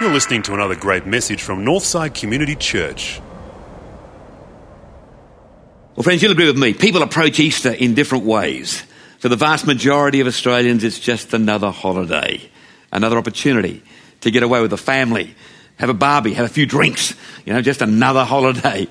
You're 0.00 0.12
listening 0.12 0.42
to 0.42 0.54
another 0.54 0.74
great 0.74 1.06
message 1.06 1.42
from 1.42 1.64
Northside 1.64 2.14
Community 2.14 2.56
Church. 2.56 3.20
Well, 5.94 6.02
friends, 6.02 6.22
you'll 6.22 6.32
agree 6.32 6.46
with 6.46 6.58
me. 6.58 6.74
People 6.74 7.02
approach 7.02 7.38
Easter 7.38 7.70
in 7.70 7.94
different 7.94 8.24
ways. 8.24 8.82
For 9.18 9.28
the 9.28 9.36
vast 9.36 9.66
majority 9.66 10.20
of 10.20 10.26
Australians, 10.26 10.84
it's 10.84 10.98
just 10.98 11.32
another 11.32 11.70
holiday, 11.70 12.40
another 12.92 13.16
opportunity 13.16 13.82
to 14.22 14.30
get 14.30 14.42
away 14.42 14.60
with 14.60 14.70
the 14.70 14.76
family, 14.76 15.34
have 15.76 15.88
a 15.88 15.94
barbie, 15.94 16.34
have 16.34 16.44
a 16.44 16.52
few 16.52 16.66
drinks, 16.66 17.14
you 17.46 17.52
know, 17.52 17.62
just 17.62 17.80
another 17.80 18.24
holiday. 18.26 18.88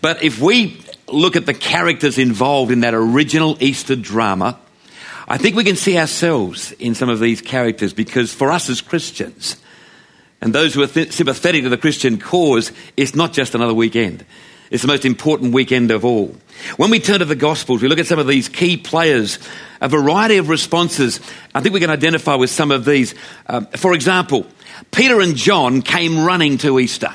But 0.00 0.22
if 0.22 0.40
we 0.40 0.80
look 1.08 1.36
at 1.36 1.46
the 1.46 1.54
characters 1.54 2.16
involved 2.18 2.70
in 2.70 2.80
that 2.80 2.94
original 2.94 3.56
Easter 3.60 3.96
drama, 3.96 4.58
I 5.26 5.38
think 5.38 5.56
we 5.56 5.64
can 5.64 5.76
see 5.76 5.96
ourselves 5.98 6.72
in 6.72 6.94
some 6.94 7.08
of 7.08 7.20
these 7.20 7.40
characters 7.40 7.94
because 7.94 8.32
for 8.32 8.50
us 8.50 8.68
as 8.68 8.80
Christians, 8.80 9.56
and 10.40 10.54
those 10.54 10.74
who 10.74 10.82
are 10.82 10.86
th- 10.86 11.12
sympathetic 11.12 11.62
to 11.62 11.70
the 11.70 11.78
Christian 11.78 12.18
cause, 12.18 12.72
it's 12.96 13.14
not 13.14 13.32
just 13.32 13.54
another 13.54 13.72
weekend. 13.72 14.26
It's 14.70 14.82
the 14.82 14.88
most 14.88 15.04
important 15.04 15.54
weekend 15.54 15.90
of 15.90 16.04
all. 16.04 16.36
When 16.76 16.90
we 16.90 17.00
turn 17.00 17.20
to 17.20 17.24
the 17.24 17.36
Gospels, 17.36 17.80
we 17.80 17.88
look 17.88 17.98
at 17.98 18.06
some 18.06 18.18
of 18.18 18.26
these 18.26 18.48
key 18.48 18.76
players, 18.76 19.38
a 19.80 19.88
variety 19.88 20.36
of 20.36 20.48
responses. 20.48 21.20
I 21.54 21.60
think 21.60 21.74
we 21.74 21.80
can 21.80 21.90
identify 21.90 22.34
with 22.34 22.50
some 22.50 22.70
of 22.70 22.84
these. 22.84 23.14
Um, 23.46 23.66
for 23.76 23.94
example, 23.94 24.46
Peter 24.90 25.20
and 25.20 25.36
John 25.36 25.80
came 25.80 26.24
running 26.24 26.58
to 26.58 26.78
Easter. 26.78 27.14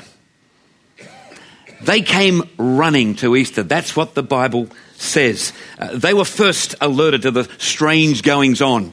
They 1.82 2.02
came 2.02 2.42
running 2.58 3.14
to 3.16 3.36
Easter. 3.36 3.62
That's 3.62 3.94
what 3.94 4.14
the 4.14 4.22
Bible 4.22 4.68
says. 5.00 5.52
Uh, 5.78 5.96
they 5.96 6.14
were 6.14 6.24
first 6.24 6.74
alerted 6.80 7.22
to 7.22 7.30
the 7.30 7.48
strange 7.58 8.22
goings 8.22 8.60
on 8.60 8.92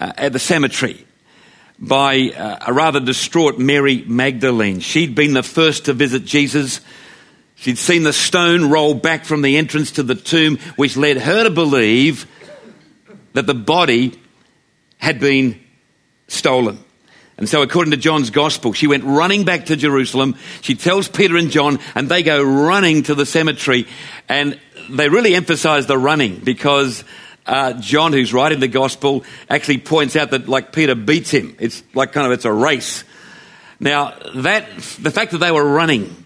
uh, 0.00 0.12
at 0.16 0.32
the 0.32 0.38
cemetery 0.38 1.04
by 1.78 2.30
uh, 2.30 2.58
a 2.66 2.72
rather 2.72 3.00
distraught 3.00 3.58
Mary 3.58 4.04
Magdalene. 4.06 4.80
She'd 4.80 5.14
been 5.14 5.34
the 5.34 5.42
first 5.42 5.86
to 5.86 5.92
visit 5.92 6.24
Jesus. 6.24 6.80
She'd 7.56 7.78
seen 7.78 8.02
the 8.02 8.12
stone 8.12 8.70
roll 8.70 8.94
back 8.94 9.24
from 9.24 9.42
the 9.42 9.56
entrance 9.56 9.92
to 9.92 10.02
the 10.02 10.14
tomb, 10.14 10.58
which 10.76 10.96
led 10.96 11.18
her 11.18 11.44
to 11.44 11.50
believe 11.50 12.26
that 13.34 13.46
the 13.46 13.54
body 13.54 14.18
had 14.98 15.20
been 15.20 15.60
stolen. 16.28 16.78
And 17.38 17.48
so, 17.48 17.60
according 17.62 17.90
to 17.90 17.98
John's 17.98 18.30
gospel, 18.30 18.72
she 18.72 18.86
went 18.86 19.04
running 19.04 19.44
back 19.44 19.66
to 19.66 19.76
Jerusalem. 19.76 20.36
She 20.62 20.74
tells 20.74 21.06
Peter 21.06 21.36
and 21.36 21.50
John, 21.50 21.78
and 21.94 22.08
they 22.08 22.22
go 22.22 22.42
running 22.42 23.02
to 23.04 23.14
the 23.14 23.26
cemetery. 23.26 23.86
And 24.28 24.58
they 24.90 25.08
really 25.08 25.34
emphasize 25.34 25.86
the 25.86 25.98
running 25.98 26.38
because 26.38 27.04
uh, 27.44 27.74
John, 27.74 28.14
who's 28.14 28.32
writing 28.32 28.60
the 28.60 28.68
gospel, 28.68 29.24
actually 29.50 29.78
points 29.78 30.16
out 30.16 30.30
that, 30.30 30.48
like, 30.48 30.72
Peter 30.72 30.94
beats 30.94 31.30
him. 31.30 31.56
It's 31.58 31.82
like 31.94 32.12
kind 32.12 32.26
of 32.26 32.32
it's 32.32 32.46
a 32.46 32.52
race. 32.52 33.04
Now, 33.80 34.14
that 34.36 34.66
the 35.00 35.10
fact 35.10 35.32
that 35.32 35.38
they 35.38 35.52
were 35.52 35.64
running 35.64 36.24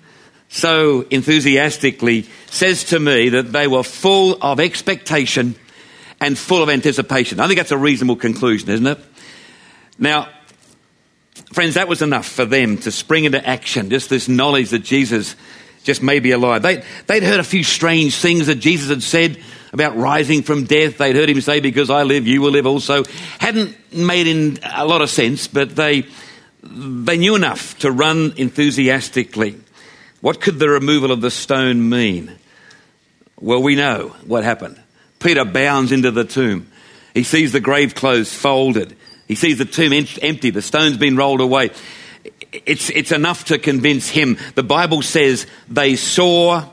so 0.48 1.03
enthusiastically 1.11 2.28
says 2.47 2.84
to 2.84 2.98
me 3.00 3.31
that 3.31 3.53
they 3.53 3.66
were 3.66 3.83
full 3.83 4.38
of 4.41 4.61
expectation 4.61 5.56
and 6.20 6.38
full 6.38 6.62
of 6.62 6.69
anticipation. 6.69 7.41
I 7.41 7.47
think 7.47 7.58
that's 7.58 7.72
a 7.72 7.78
reasonable 7.78 8.16
conclusion, 8.16 8.69
isn't 8.70 8.86
it? 8.86 8.98
Now, 9.98 10.28
Friends, 11.53 11.75
that 11.75 11.89
was 11.89 12.03
enough 12.03 12.27
for 12.27 12.45
them 12.45 12.78
to 12.78 12.91
spring 12.91 13.25
into 13.25 13.45
action, 13.47 13.91
just 13.91 14.11
this 14.11 14.28
knowledge 14.28 14.70
that 14.70 14.81
Jesus 14.81 15.37
just 15.84 16.03
may 16.03 16.20
be 16.20 16.33
alive. 16.33 16.62
They, 16.62 16.83
they'd 17.06 17.22
heard 17.22 17.41
a 17.41 17.45
few 17.45 17.64
strange 17.64 18.17
things 18.17 18.47
that 18.47 18.56
Jesus 18.56 18.89
had 18.89 19.03
said 19.03 19.39
about 19.72 19.97
rising 19.97 20.42
from 20.42 20.64
death. 20.64 20.98
They'd 20.98 21.17
heard 21.17 21.31
him 21.31 21.41
say, 21.41 21.61
Because 21.61 21.91
I 21.91 22.03
live, 22.03 22.27
you 22.27 22.41
will 22.41 22.50
live 22.50 22.67
also. 22.67 23.05
Hadn't 23.39 23.77
made 23.95 24.27
in 24.27 24.59
a 24.62 24.84
lot 24.84 25.03
of 25.03 25.11
sense, 25.11 25.47
but 25.47 25.75
they, 25.77 26.06
they 26.62 27.17
knew 27.17 27.34
enough 27.34 27.78
to 27.78 27.91
run 27.91 28.34
enthusiastically. 28.37 29.59
What 30.21 30.41
could 30.41 30.59
the 30.59 30.69
removal 30.69 31.12
of 31.12 31.21
the 31.21 31.31
stone 31.31 31.88
mean? 31.88 32.37
Well, 33.41 33.62
we 33.62 33.75
know 33.75 34.15
what 34.26 34.44
happened. 34.44 34.81
Peter 35.19 35.44
bounds 35.44 35.93
into 35.93 36.10
the 36.10 36.25
tomb. 36.25 36.71
He 37.15 37.25
sees 37.25 37.53
the 37.53 37.60
grave 37.60 37.94
clothes 37.94 38.32
folded. 38.32 38.97
He 39.31 39.37
sees 39.37 39.59
the 39.59 39.65
tomb 39.65 39.93
empty, 39.93 40.51
the 40.51 40.61
stone's 40.61 40.97
been 40.97 41.17
rolled 41.17 41.41
away. 41.41 41.71
It's, 42.51 42.91
it's 42.91 43.13
enough 43.13 43.45
to 43.45 43.61
convince 43.61 44.09
him. 44.09 44.37
The 44.57 44.65
Bible 44.65 45.03
says 45.03 45.47
they 45.69 45.95
saw 45.95 46.69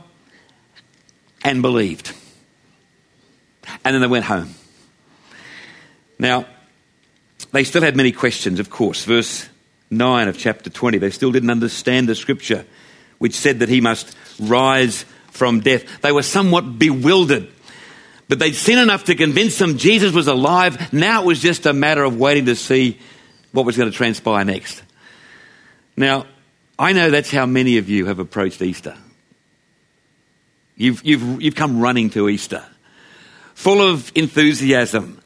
and 1.44 1.62
believed. 1.62 2.16
And 3.86 3.94
then 3.94 4.02
they 4.02 4.08
went 4.08 4.26
home. 4.26 4.56
Now, 6.18 6.48
they 7.52 7.64
still 7.64 7.84
had 7.84 7.96
many 7.96 8.12
questions, 8.12 8.60
of 8.60 8.72
course. 8.72 9.04
Verse 9.04 9.48
9 9.92 10.28
of 10.28 10.40
chapter 10.40 10.72
20, 10.72 10.98
they 10.98 11.12
still 11.12 11.32
didn't 11.32 11.52
understand 11.52 12.10
the 12.10 12.16
scripture 12.16 12.66
which 13.20 13.36
said 13.36 13.60
that 13.60 13.70
he 13.70 13.82
must 13.82 14.18
rise 14.40 15.06
from 15.30 15.60
death. 15.60 16.02
They 16.02 16.12
were 16.12 16.24
somewhat 16.24 16.80
bewildered 16.80 17.50
but 18.28 18.40
they'd 18.40 18.56
seen 18.56 18.78
enough 18.78 19.06
to 19.06 19.16
convince 19.16 19.58
them 19.58 19.78
Jesus 19.78 20.14
was 20.14 20.28
alive. 20.28 20.92
Now 20.94 21.22
it 21.22 21.26
was 21.26 21.40
just 21.40 21.66
a 21.66 21.74
matter 21.74 22.04
of 22.04 22.18
waiting 22.18 22.46
to 22.46 22.56
see 22.56 23.00
what 23.52 23.66
was 23.66 23.78
going 23.78 23.90
to 23.90 23.96
transpire 23.96 24.44
next. 24.44 24.84
Now, 25.96 26.26
I 26.78 26.94
know 26.94 27.10
that's 27.10 27.32
how 27.32 27.46
many 27.46 27.78
of 27.78 27.90
you 27.90 28.06
have 28.06 28.20
approached 28.20 28.62
Easter. 28.62 28.96
You've, 30.76 31.04
you've, 31.04 31.42
you've 31.42 31.56
come 31.56 31.80
running 31.80 32.12
to 32.12 32.30
Easter, 32.30 32.64
full 33.56 33.82
of 33.82 34.12
enthusiasm, 34.14 35.20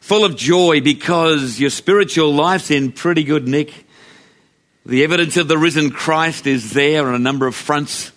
full 0.00 0.24
of 0.24 0.36
joy 0.36 0.80
because 0.80 1.60
your 1.60 1.70
spiritual 1.70 2.34
life's 2.34 2.72
in 2.72 2.90
pretty 2.90 3.22
good 3.22 3.46
nick. 3.46 3.72
The 4.84 5.04
evidence 5.04 5.36
of 5.36 5.46
the 5.46 5.58
risen 5.58 5.90
Christ 5.90 6.46
is 6.46 6.72
there 6.72 7.06
on 7.06 7.14
a 7.14 7.20
number 7.20 7.46
of 7.46 7.54
fronts. 7.54 8.10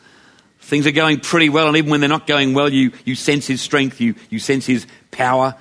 Things 0.70 0.86
are 0.86 0.92
going 0.92 1.20
pretty 1.20 1.50
well, 1.50 1.68
and 1.68 1.78
even 1.78 1.90
when 1.90 2.00
they're 2.00 2.08
not 2.08 2.28
going 2.28 2.54
well, 2.54 2.72
you, 2.72 2.92
you 3.04 3.16
sense 3.16 3.48
His 3.48 3.60
strength, 3.60 4.00
you, 4.00 4.14
you 4.30 4.38
sense 4.38 4.68
His 4.68 4.86
power 5.10 5.56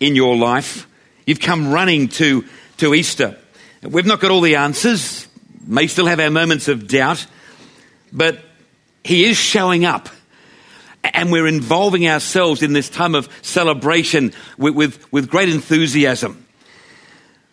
in 0.00 0.16
your 0.16 0.34
life. 0.34 0.86
You've 1.26 1.40
come 1.40 1.70
running 1.70 2.08
to, 2.08 2.46
to 2.78 2.94
Easter. 2.94 3.36
We've 3.82 4.06
not 4.06 4.18
got 4.18 4.30
all 4.30 4.40
the 4.40 4.56
answers, 4.56 5.28
may 5.66 5.88
still 5.88 6.06
have 6.06 6.20
our 6.20 6.30
moments 6.30 6.68
of 6.68 6.88
doubt, 6.88 7.26
but 8.14 8.40
He 9.04 9.26
is 9.26 9.36
showing 9.36 9.84
up. 9.84 10.08
And 11.04 11.30
we're 11.30 11.46
involving 11.46 12.08
ourselves 12.08 12.62
in 12.62 12.72
this 12.72 12.88
time 12.88 13.14
of 13.14 13.28
celebration 13.42 14.32
with, 14.56 14.74
with, 14.74 15.12
with 15.12 15.28
great 15.28 15.50
enthusiasm. 15.50 16.46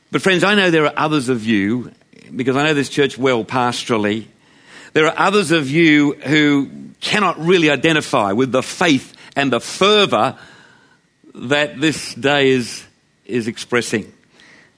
But, 0.10 0.22
friends, 0.22 0.46
I 0.46 0.56
know 0.56 0.72
there 0.72 0.86
are 0.86 0.94
others 0.96 1.28
of 1.28 1.44
you, 1.44 1.92
because 2.34 2.56
I 2.56 2.64
know 2.64 2.74
this 2.74 2.88
church 2.88 3.18
well 3.18 3.44
pastorally, 3.44 4.28
there 4.94 5.08
are 5.08 5.18
others 5.18 5.52
of 5.52 5.70
you 5.70 6.14
who 6.14 6.70
cannot 7.00 7.40
really 7.40 7.70
identify 7.70 8.32
with 8.32 8.52
the 8.52 8.64
faith 8.64 9.14
and 9.36 9.52
the 9.52 9.60
fervour 9.60 10.38
that 11.34 11.80
this 11.80 12.14
day 12.16 12.50
is, 12.50 12.84
is 13.26 13.48
expressing. 13.48 14.12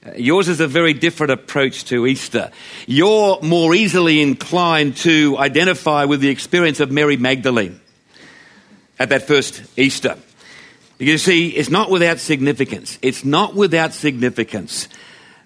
Uh, 0.04 0.12
yours 0.16 0.48
is 0.48 0.60
a 0.60 0.66
very 0.66 0.92
different 0.92 1.32
approach 1.32 1.84
to 1.86 2.06
Easter. 2.06 2.50
You're 2.86 3.40
more 3.42 3.74
easily 3.74 4.20
inclined 4.20 4.96
to 4.98 5.36
identify 5.38 6.04
with 6.04 6.20
the 6.20 6.28
experience 6.28 6.80
of 6.80 6.90
Mary 6.90 7.16
Magdalene 7.16 7.80
at 8.98 9.10
that 9.10 9.26
first 9.26 9.62
Easter. 9.78 10.16
You 10.98 11.16
see, 11.16 11.48
it's 11.48 11.70
not 11.70 11.90
without 11.90 12.18
significance. 12.18 12.98
It's 13.00 13.24
not 13.24 13.54
without 13.54 13.94
significance 13.94 14.88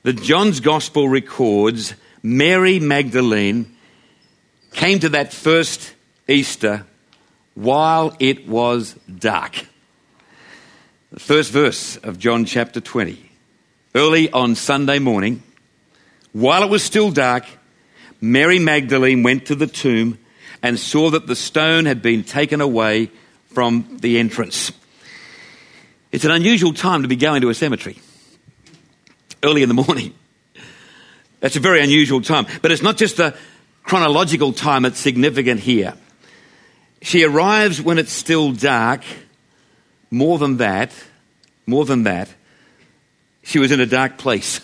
that 0.03 0.21
John's 0.21 0.61
Gospel 0.61 1.09
records 1.09 1.95
Mary 2.23 2.79
Magdalene 2.79 3.74
came 4.75 4.99
to 5.01 5.09
that 5.11 5.33
first 5.33 5.95
Easter 6.29 6.85
while 7.55 8.15
it 8.19 8.47
was 8.47 8.95
dark. 9.19 9.67
The 11.13 11.21
first 11.21 11.53
verse 11.53 11.97
of 11.99 12.19
John 12.19 12.45
chapter 12.45 12.81
20. 12.81 13.31
Early 13.95 14.31
on 14.33 14.57
Sunday 14.57 14.99
morning, 14.99 15.43
while 16.33 16.65
it 16.65 16.69
was 16.69 16.83
still 16.83 17.13
dark, 17.13 17.45
Mary 18.21 18.59
Magdalene 18.59 19.23
went 19.23 19.47
to 19.47 19.55
the 19.55 19.69
tomb 19.69 20.19
and 20.63 20.79
saw 20.79 21.11
that 21.11 21.29
the 21.29 21.37
stone 21.37 21.87
had 21.87 22.03
been 22.03 22.25
taken 22.25 22.61
away 22.61 23.11
from 23.53 23.99
the 24.01 24.19
entrance. 24.19 24.73
It's 26.11 26.25
an 26.25 26.33
unusual 26.33 26.73
time 26.73 27.03
to 27.03 27.09
be 27.09 27.17
going 27.17 27.43
to 27.43 27.51
a 27.51 27.55
cemetery 27.55 27.99
early 29.45 29.63
in 29.63 29.69
the 29.69 29.75
morning. 29.75 30.15
That's 31.39 31.57
a 31.57 31.61
very 31.61 31.83
unusual 31.83 32.23
time. 32.23 32.47
But 32.63 32.73
it's 32.73 32.83
not 32.83 32.97
just 32.97 33.19
the 33.19 33.37
chronological 33.85 34.53
time, 34.53 34.85
it's 34.85 34.99
significant 34.99 35.61
here. 35.61 35.95
She 37.03 37.23
arrives 37.23 37.81
when 37.81 37.99
it's 37.99 38.13
still 38.13 38.53
dark. 38.53 39.03
More 40.11 40.39
than 40.39 40.57
that, 40.59 40.93
more 41.67 41.85
than 41.85 42.05
that, 42.05 42.29
she 43.43 43.59
was 43.59 43.73
in 43.73 43.81
a 43.81 43.87
dark 43.87 44.17
place 44.17 44.61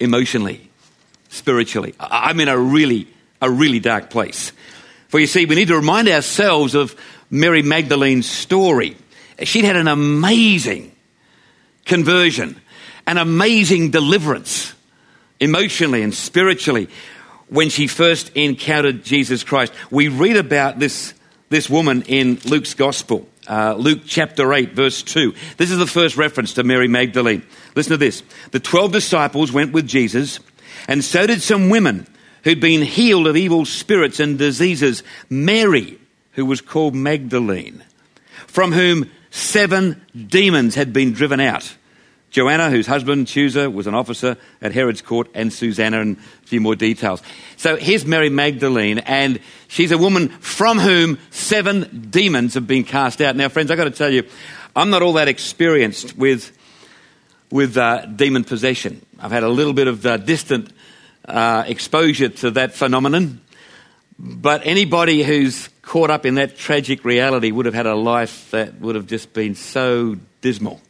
emotionally, 0.00 0.70
spiritually. 1.28 1.94
I'm 2.00 2.40
in 2.40 2.48
a 2.48 2.58
really, 2.58 3.06
a 3.40 3.50
really 3.50 3.80
dark 3.80 4.10
place. 4.10 4.52
For 5.08 5.20
you 5.20 5.26
see, 5.26 5.46
we 5.46 5.54
need 5.54 5.68
to 5.68 5.76
remind 5.76 6.08
ourselves 6.08 6.74
of 6.74 6.96
Mary 7.30 7.62
Magdalene's 7.62 8.28
story. 8.28 8.96
She'd 9.42 9.64
had 9.64 9.76
an 9.76 9.88
amazing 9.88 10.92
conversion, 11.84 12.60
an 13.06 13.18
amazing 13.18 13.90
deliverance, 13.90 14.72
emotionally 15.38 16.02
and 16.02 16.14
spiritually, 16.14 16.88
when 17.52 17.68
she 17.68 17.86
first 17.86 18.34
encountered 18.34 19.04
Jesus 19.04 19.44
Christ. 19.44 19.74
We 19.90 20.08
read 20.08 20.36
about 20.36 20.78
this, 20.78 21.12
this 21.50 21.68
woman 21.68 22.02
in 22.02 22.38
Luke's 22.46 22.72
Gospel, 22.72 23.28
uh, 23.46 23.74
Luke 23.74 24.00
chapter 24.06 24.54
8, 24.54 24.72
verse 24.72 25.02
2. 25.02 25.34
This 25.58 25.70
is 25.70 25.76
the 25.76 25.86
first 25.86 26.16
reference 26.16 26.54
to 26.54 26.64
Mary 26.64 26.88
Magdalene. 26.88 27.42
Listen 27.76 27.90
to 27.90 27.96
this. 27.98 28.22
The 28.52 28.60
12 28.60 28.92
disciples 28.92 29.52
went 29.52 29.72
with 29.72 29.86
Jesus, 29.86 30.40
and 30.88 31.04
so 31.04 31.26
did 31.26 31.42
some 31.42 31.68
women 31.68 32.06
who'd 32.44 32.60
been 32.60 32.82
healed 32.82 33.26
of 33.26 33.36
evil 33.36 33.66
spirits 33.66 34.18
and 34.18 34.38
diseases. 34.38 35.02
Mary, 35.28 35.98
who 36.32 36.46
was 36.46 36.62
called 36.62 36.94
Magdalene, 36.94 37.84
from 38.46 38.72
whom 38.72 39.10
seven 39.30 40.00
demons 40.14 40.74
had 40.74 40.94
been 40.94 41.12
driven 41.12 41.38
out. 41.38 41.76
Joanna, 42.32 42.70
whose 42.70 42.86
husband, 42.86 43.26
Chuza, 43.26 43.70
was 43.70 43.86
an 43.86 43.94
officer 43.94 44.38
at 44.62 44.72
Herod's 44.72 45.02
court, 45.02 45.28
and 45.34 45.52
Susanna, 45.52 46.00
and 46.00 46.16
a 46.16 46.46
few 46.46 46.62
more 46.62 46.74
details. 46.74 47.22
So 47.58 47.76
here's 47.76 48.06
Mary 48.06 48.30
Magdalene, 48.30 49.00
and 49.00 49.38
she's 49.68 49.92
a 49.92 49.98
woman 49.98 50.30
from 50.30 50.78
whom 50.78 51.18
seven 51.30 52.08
demons 52.10 52.54
have 52.54 52.66
been 52.66 52.84
cast 52.84 53.20
out. 53.20 53.36
Now, 53.36 53.50
friends, 53.50 53.70
I've 53.70 53.76
got 53.76 53.84
to 53.84 53.90
tell 53.90 54.10
you, 54.10 54.24
I'm 54.74 54.88
not 54.88 55.02
all 55.02 55.12
that 55.14 55.28
experienced 55.28 56.16
with, 56.16 56.56
with 57.50 57.76
uh, 57.76 58.06
demon 58.06 58.44
possession. 58.44 59.04
I've 59.20 59.30
had 59.30 59.42
a 59.42 59.50
little 59.50 59.74
bit 59.74 59.86
of 59.86 60.04
uh, 60.06 60.16
distant 60.16 60.72
uh, 61.26 61.64
exposure 61.66 62.30
to 62.30 62.52
that 62.52 62.72
phenomenon, 62.72 63.42
but 64.18 64.62
anybody 64.64 65.22
who's 65.22 65.68
caught 65.82 66.08
up 66.08 66.24
in 66.24 66.36
that 66.36 66.56
tragic 66.56 67.04
reality 67.04 67.50
would 67.50 67.66
have 67.66 67.74
had 67.74 67.86
a 67.86 67.94
life 67.94 68.50
that 68.52 68.80
would 68.80 68.94
have 68.94 69.06
just 69.06 69.34
been 69.34 69.54
so 69.54 70.16
dismal 70.40 70.80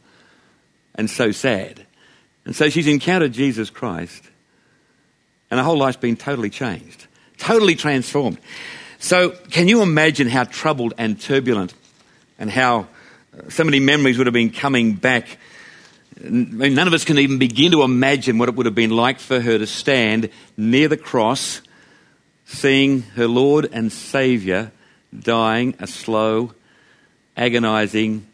and 0.95 1.09
so 1.09 1.31
sad. 1.31 1.85
And 2.45 2.55
so 2.55 2.69
she's 2.69 2.87
encountered 2.87 3.33
Jesus 3.33 3.69
Christ, 3.69 4.23
and 5.49 5.59
her 5.59 5.63
whole 5.63 5.77
life's 5.77 5.97
been 5.97 6.17
totally 6.17 6.49
changed, 6.49 7.07
totally 7.37 7.75
transformed. 7.75 8.39
So, 8.99 9.31
can 9.31 9.67
you 9.67 9.81
imagine 9.81 10.27
how 10.27 10.45
troubled 10.45 10.93
and 10.97 11.19
turbulent 11.19 11.73
and 12.39 12.49
how 12.49 12.87
uh, 13.37 13.49
so 13.49 13.63
many 13.63 13.79
memories 13.79 14.17
would 14.17 14.27
have 14.27 14.33
been 14.33 14.49
coming 14.49 14.93
back? 14.93 15.37
I 16.23 16.29
mean, 16.29 16.73
none 16.73 16.87
of 16.87 16.93
us 16.93 17.03
can 17.03 17.17
even 17.17 17.37
begin 17.37 17.73
to 17.73 17.83
imagine 17.83 18.37
what 18.37 18.47
it 18.47 18.55
would 18.55 18.65
have 18.65 18.75
been 18.75 18.91
like 18.91 19.19
for 19.19 19.41
her 19.41 19.57
to 19.57 19.67
stand 19.67 20.29
near 20.55 20.87
the 20.87 20.97
cross, 20.97 21.61
seeing 22.45 23.01
her 23.15 23.27
Lord 23.27 23.69
and 23.73 23.91
Saviour 23.91 24.71
dying 25.17 25.75
a 25.79 25.87
slow, 25.87 26.53
agonizing 27.35 28.25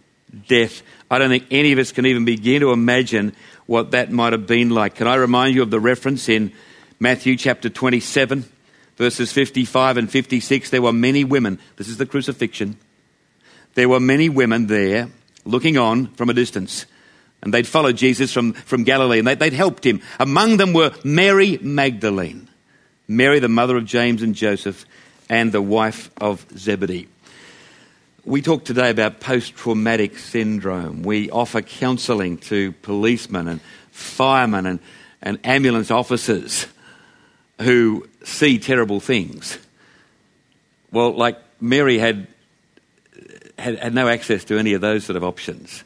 death. 0.48 0.82
I 1.10 1.18
don't 1.18 1.30
think 1.30 1.48
any 1.52 1.72
of 1.72 1.80
us 1.80 1.92
can 1.92 2.06
even 2.06 2.26
begin 2.26 2.62
to 2.62 2.72
imagine 2.72 3.36
what 3.66 3.92
that 3.92 4.12
might 4.12 4.34
have 4.34 4.48
been 4.48 4.70
like. 4.70 4.96
Can 4.96 5.08
I 5.08 5.16
remind 5.16 5.56
you 5.56 5.62
of 5.62 5.72
the 5.72 5.80
reference 5.80 6.30
in 6.30 6.52
Matthew 7.00 7.36
chapter 7.36 7.70
27, 7.70 8.46
verses 8.98 9.32
55 9.32 9.98
and 9.98 10.10
56? 10.10 10.70
There 10.70 10.82
were 10.82 10.94
many 10.94 11.24
women. 11.24 11.60
This 11.78 11.88
is 11.88 11.98
the 11.98 12.06
crucifixion. 12.06 12.78
There 13.76 13.90
were 13.90 14.00
many 14.00 14.30
women 14.30 14.68
there 14.68 15.10
looking 15.46 15.78
on 15.78 16.08
from 16.16 16.30
a 16.30 16.34
distance. 16.34 16.86
And 17.42 17.54
they'd 17.54 17.68
followed 17.68 17.96
Jesus 17.96 18.34
from, 18.34 18.54
from 18.54 18.84
Galilee 18.84 19.20
and 19.20 19.28
they, 19.28 19.36
they'd 19.36 19.54
helped 19.54 19.86
him. 19.86 20.02
Among 20.20 20.58
them 20.58 20.74
were 20.74 20.92
Mary 21.04 21.58
Magdalene, 21.62 22.50
Mary, 23.08 23.40
the 23.40 23.48
mother 23.48 23.78
of 23.78 23.86
James 23.86 24.22
and 24.22 24.36
Joseph, 24.36 24.86
and 25.30 25.52
the 25.52 25.62
wife 25.62 26.10
of 26.18 26.46
Zebedee. 26.58 27.08
We 28.30 28.44
talk 28.44 28.64
today 28.64 28.92
about 28.92 29.22
post 29.22 29.56
traumatic 29.56 30.20
syndrome. 30.20 31.02
We 31.02 31.32
offer 31.32 31.64
counselling 31.64 32.38
to 32.38 32.74
policemen 32.74 33.48
and 33.48 33.60
firemen 33.90 34.68
and, 34.68 34.80
and 35.20 35.40
ambulance 35.44 35.90
officers 35.90 36.68
who 37.60 38.08
see 38.24 38.60
terrible 38.60 39.00
things. 39.00 39.58
Well, 40.92 41.14
like 41.14 41.40
Mary 41.60 41.98
had, 41.98 42.28
had, 43.58 43.80
had 43.80 43.96
no 43.96 44.08
access 44.08 44.44
to 44.44 44.60
any 44.60 44.74
of 44.74 44.82
those 44.82 45.06
sort 45.06 45.16
of 45.16 45.24
options. 45.24 45.84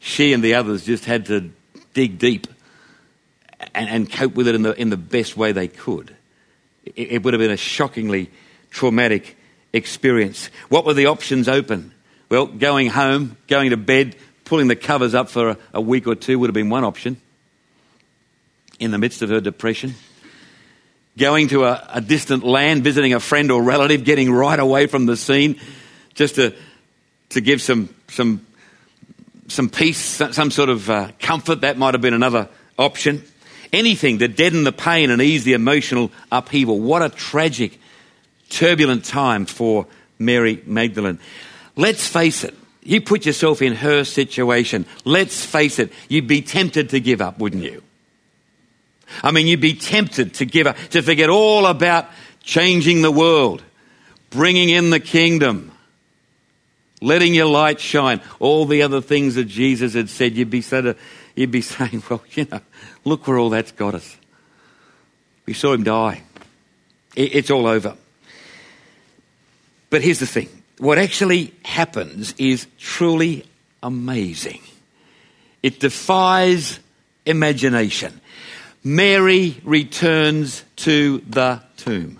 She 0.00 0.32
and 0.32 0.42
the 0.42 0.54
others 0.54 0.86
just 0.86 1.04
had 1.04 1.26
to 1.26 1.50
dig 1.92 2.18
deep 2.18 2.46
and, 3.74 3.90
and 3.90 4.10
cope 4.10 4.34
with 4.34 4.48
it 4.48 4.54
in 4.54 4.62
the, 4.62 4.72
in 4.80 4.88
the 4.88 4.96
best 4.96 5.36
way 5.36 5.52
they 5.52 5.68
could. 5.68 6.16
It, 6.86 7.12
it 7.12 7.22
would 7.22 7.34
have 7.34 7.40
been 7.42 7.50
a 7.50 7.58
shockingly 7.58 8.30
traumatic 8.70 9.36
experience. 9.72 10.50
What 10.68 10.84
were 10.84 10.94
the 10.94 11.06
options 11.06 11.48
open? 11.48 11.92
Well, 12.28 12.46
going 12.46 12.88
home, 12.88 13.36
going 13.46 13.70
to 13.70 13.76
bed, 13.76 14.16
pulling 14.44 14.68
the 14.68 14.76
covers 14.76 15.14
up 15.14 15.28
for 15.28 15.50
a, 15.50 15.58
a 15.74 15.80
week 15.80 16.06
or 16.06 16.14
two 16.14 16.38
would 16.38 16.48
have 16.48 16.54
been 16.54 16.70
one 16.70 16.84
option 16.84 17.20
in 18.78 18.90
the 18.90 18.98
midst 18.98 19.22
of 19.22 19.30
her 19.30 19.40
depression. 19.40 19.94
Going 21.18 21.48
to 21.48 21.64
a, 21.64 21.86
a 21.92 22.00
distant 22.00 22.42
land, 22.42 22.84
visiting 22.84 23.12
a 23.12 23.20
friend 23.20 23.50
or 23.50 23.62
relative, 23.62 24.04
getting 24.04 24.32
right 24.32 24.58
away 24.58 24.86
from 24.86 25.06
the 25.06 25.16
scene 25.16 25.60
just 26.14 26.36
to, 26.36 26.54
to 27.30 27.40
give 27.40 27.60
some, 27.60 27.94
some, 28.08 28.46
some 29.48 29.68
peace, 29.68 29.98
some 29.98 30.50
sort 30.50 30.68
of 30.68 30.88
uh, 30.88 31.10
comfort, 31.20 31.60
that 31.60 31.76
might 31.76 31.94
have 31.94 32.00
been 32.00 32.14
another 32.14 32.48
option. 32.78 33.22
Anything 33.72 34.18
to 34.18 34.28
deaden 34.28 34.64
the 34.64 34.72
pain 34.72 35.10
and 35.10 35.20
ease 35.22 35.44
the 35.44 35.52
emotional 35.52 36.10
upheaval. 36.30 36.78
What 36.80 37.02
a 37.02 37.08
tragic 37.08 37.78
turbulent 38.52 39.04
time 39.04 39.46
for 39.46 39.86
Mary 40.18 40.62
Magdalene. 40.66 41.18
Let's 41.74 42.06
face 42.06 42.44
it, 42.44 42.54
you 42.82 43.00
put 43.00 43.26
yourself 43.26 43.62
in 43.62 43.74
her 43.74 44.04
situation. 44.04 44.86
Let's 45.04 45.44
face 45.44 45.78
it, 45.78 45.92
you'd 46.08 46.26
be 46.26 46.42
tempted 46.42 46.90
to 46.90 47.00
give 47.00 47.20
up, 47.20 47.38
wouldn't 47.38 47.64
you? 47.64 47.82
I 49.22 49.30
mean, 49.30 49.46
you'd 49.46 49.60
be 49.60 49.74
tempted 49.74 50.34
to 50.34 50.44
give 50.44 50.66
up, 50.66 50.76
to 50.90 51.02
forget 51.02 51.30
all 51.30 51.66
about 51.66 52.06
changing 52.42 53.02
the 53.02 53.10
world, 53.10 53.62
bringing 54.30 54.68
in 54.70 54.90
the 54.90 55.00
kingdom, 55.00 55.72
letting 57.00 57.34
your 57.34 57.46
light 57.46 57.80
shine, 57.80 58.20
all 58.38 58.64
the 58.64 58.82
other 58.82 59.00
things 59.00 59.34
that 59.34 59.44
Jesus 59.44 59.94
had 59.94 60.08
said. 60.08 60.34
You'd 60.34 60.50
be, 60.50 60.62
sort 60.62 60.86
of, 60.86 60.98
you'd 61.34 61.50
be 61.50 61.60
saying, 61.62 62.02
well, 62.08 62.22
you 62.32 62.46
know, 62.50 62.60
look 63.04 63.26
where 63.26 63.38
all 63.38 63.50
that's 63.50 63.72
got 63.72 63.94
us. 63.94 64.16
We 65.46 65.54
saw 65.54 65.72
him 65.72 65.84
die. 65.84 66.22
It's 67.14 67.50
all 67.50 67.66
over. 67.66 67.96
But 69.92 70.00
here's 70.00 70.20
the 70.20 70.26
thing 70.26 70.48
what 70.78 70.96
actually 70.96 71.52
happens 71.66 72.34
is 72.38 72.66
truly 72.78 73.44
amazing. 73.82 74.62
It 75.62 75.80
defies 75.80 76.80
imagination. 77.26 78.18
Mary 78.82 79.60
returns 79.62 80.64
to 80.76 81.18
the 81.28 81.60
tomb. 81.76 82.18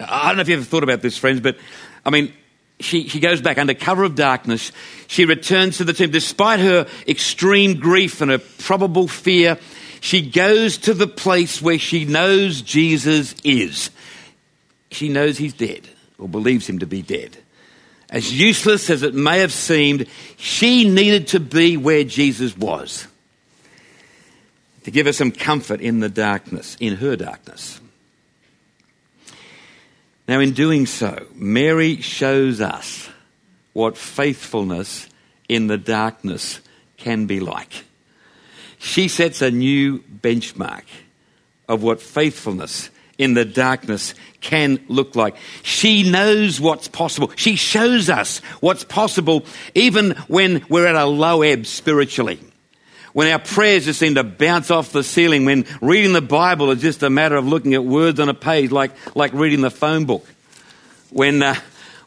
I 0.00 0.28
don't 0.28 0.36
know 0.36 0.40
if 0.40 0.48
you 0.48 0.54
ever 0.54 0.64
thought 0.64 0.82
about 0.82 1.02
this, 1.02 1.18
friends, 1.18 1.40
but 1.40 1.58
I 2.04 2.08
mean, 2.08 2.32
she, 2.80 3.08
she 3.08 3.20
goes 3.20 3.42
back 3.42 3.58
under 3.58 3.74
cover 3.74 4.02
of 4.02 4.14
darkness. 4.14 4.72
She 5.08 5.26
returns 5.26 5.76
to 5.76 5.84
the 5.84 5.92
tomb. 5.92 6.12
Despite 6.12 6.60
her 6.60 6.86
extreme 7.06 7.78
grief 7.78 8.22
and 8.22 8.30
her 8.30 8.38
probable 8.38 9.06
fear, 9.06 9.58
she 10.00 10.22
goes 10.22 10.78
to 10.78 10.94
the 10.94 11.06
place 11.06 11.60
where 11.60 11.78
she 11.78 12.06
knows 12.06 12.62
Jesus 12.62 13.34
is. 13.44 13.90
She 14.90 15.10
knows 15.10 15.36
he's 15.36 15.52
dead 15.52 15.86
or 16.22 16.28
believes 16.28 16.68
him 16.68 16.78
to 16.78 16.86
be 16.86 17.02
dead. 17.02 17.36
As 18.08 18.32
useless 18.32 18.90
as 18.90 19.02
it 19.02 19.14
may 19.14 19.40
have 19.40 19.52
seemed, 19.52 20.06
she 20.36 20.88
needed 20.88 21.28
to 21.28 21.40
be 21.40 21.76
where 21.76 22.04
Jesus 22.04 22.56
was 22.56 23.06
to 24.84 24.90
give 24.90 25.06
her 25.06 25.12
some 25.12 25.32
comfort 25.32 25.80
in 25.80 26.00
the 26.00 26.08
darkness, 26.08 26.76
in 26.80 26.96
her 26.96 27.16
darkness. 27.16 27.80
Now, 30.28 30.40
in 30.40 30.52
doing 30.52 30.86
so, 30.86 31.26
Mary 31.34 31.96
shows 32.00 32.60
us 32.60 33.08
what 33.72 33.96
faithfulness 33.96 35.08
in 35.48 35.66
the 35.66 35.78
darkness 35.78 36.60
can 36.96 37.26
be 37.26 37.40
like. 37.40 37.84
She 38.78 39.08
sets 39.08 39.42
a 39.42 39.50
new 39.50 40.00
benchmark 40.00 40.84
of 41.68 41.82
what 41.82 42.00
faithfulness 42.00 42.90
in 43.22 43.34
the 43.34 43.44
darkness 43.44 44.14
can 44.40 44.80
look 44.88 45.16
like. 45.16 45.36
She 45.62 46.08
knows 46.10 46.60
what's 46.60 46.88
possible. 46.88 47.32
She 47.36 47.56
shows 47.56 48.10
us 48.10 48.38
what's 48.60 48.84
possible 48.84 49.46
even 49.74 50.12
when 50.28 50.64
we're 50.68 50.86
at 50.86 50.96
a 50.96 51.06
low 51.06 51.42
ebb 51.42 51.66
spiritually. 51.66 52.40
When 53.12 53.30
our 53.30 53.38
prayers 53.38 53.84
just 53.84 54.00
seem 54.00 54.14
to 54.14 54.24
bounce 54.24 54.70
off 54.70 54.92
the 54.92 55.04
ceiling, 55.04 55.44
when 55.44 55.66
reading 55.80 56.12
the 56.12 56.22
Bible 56.22 56.70
is 56.70 56.80
just 56.80 57.02
a 57.02 57.10
matter 57.10 57.36
of 57.36 57.46
looking 57.46 57.74
at 57.74 57.84
words 57.84 58.18
on 58.20 58.28
a 58.28 58.34
page 58.34 58.70
like, 58.70 58.92
like 59.14 59.32
reading 59.34 59.60
the 59.60 59.70
phone 59.70 60.06
book. 60.06 60.26
When, 61.10 61.42
uh, 61.42 61.54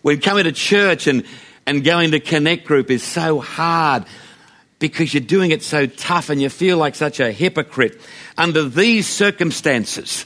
when 0.01 0.19
coming 0.19 0.45
to 0.45 0.51
church 0.51 1.05
and, 1.05 1.23
and 1.67 1.83
going 1.83 2.11
to 2.11 2.19
connect 2.19 2.65
group 2.65 2.89
is 2.89 3.03
so 3.03 3.39
hard 3.39 4.05
because 4.79 5.13
you're 5.13 5.21
doing 5.21 5.51
it 5.51 5.63
so 5.63 5.85
tough 5.85 6.29
and 6.29 6.41
you 6.41 6.49
feel 6.49 6.77
like 6.77 6.95
such 6.95 7.19
a 7.19 7.31
hypocrite. 7.31 8.01
Under 8.37 8.67
these 8.67 9.07
circumstances, 9.07 10.25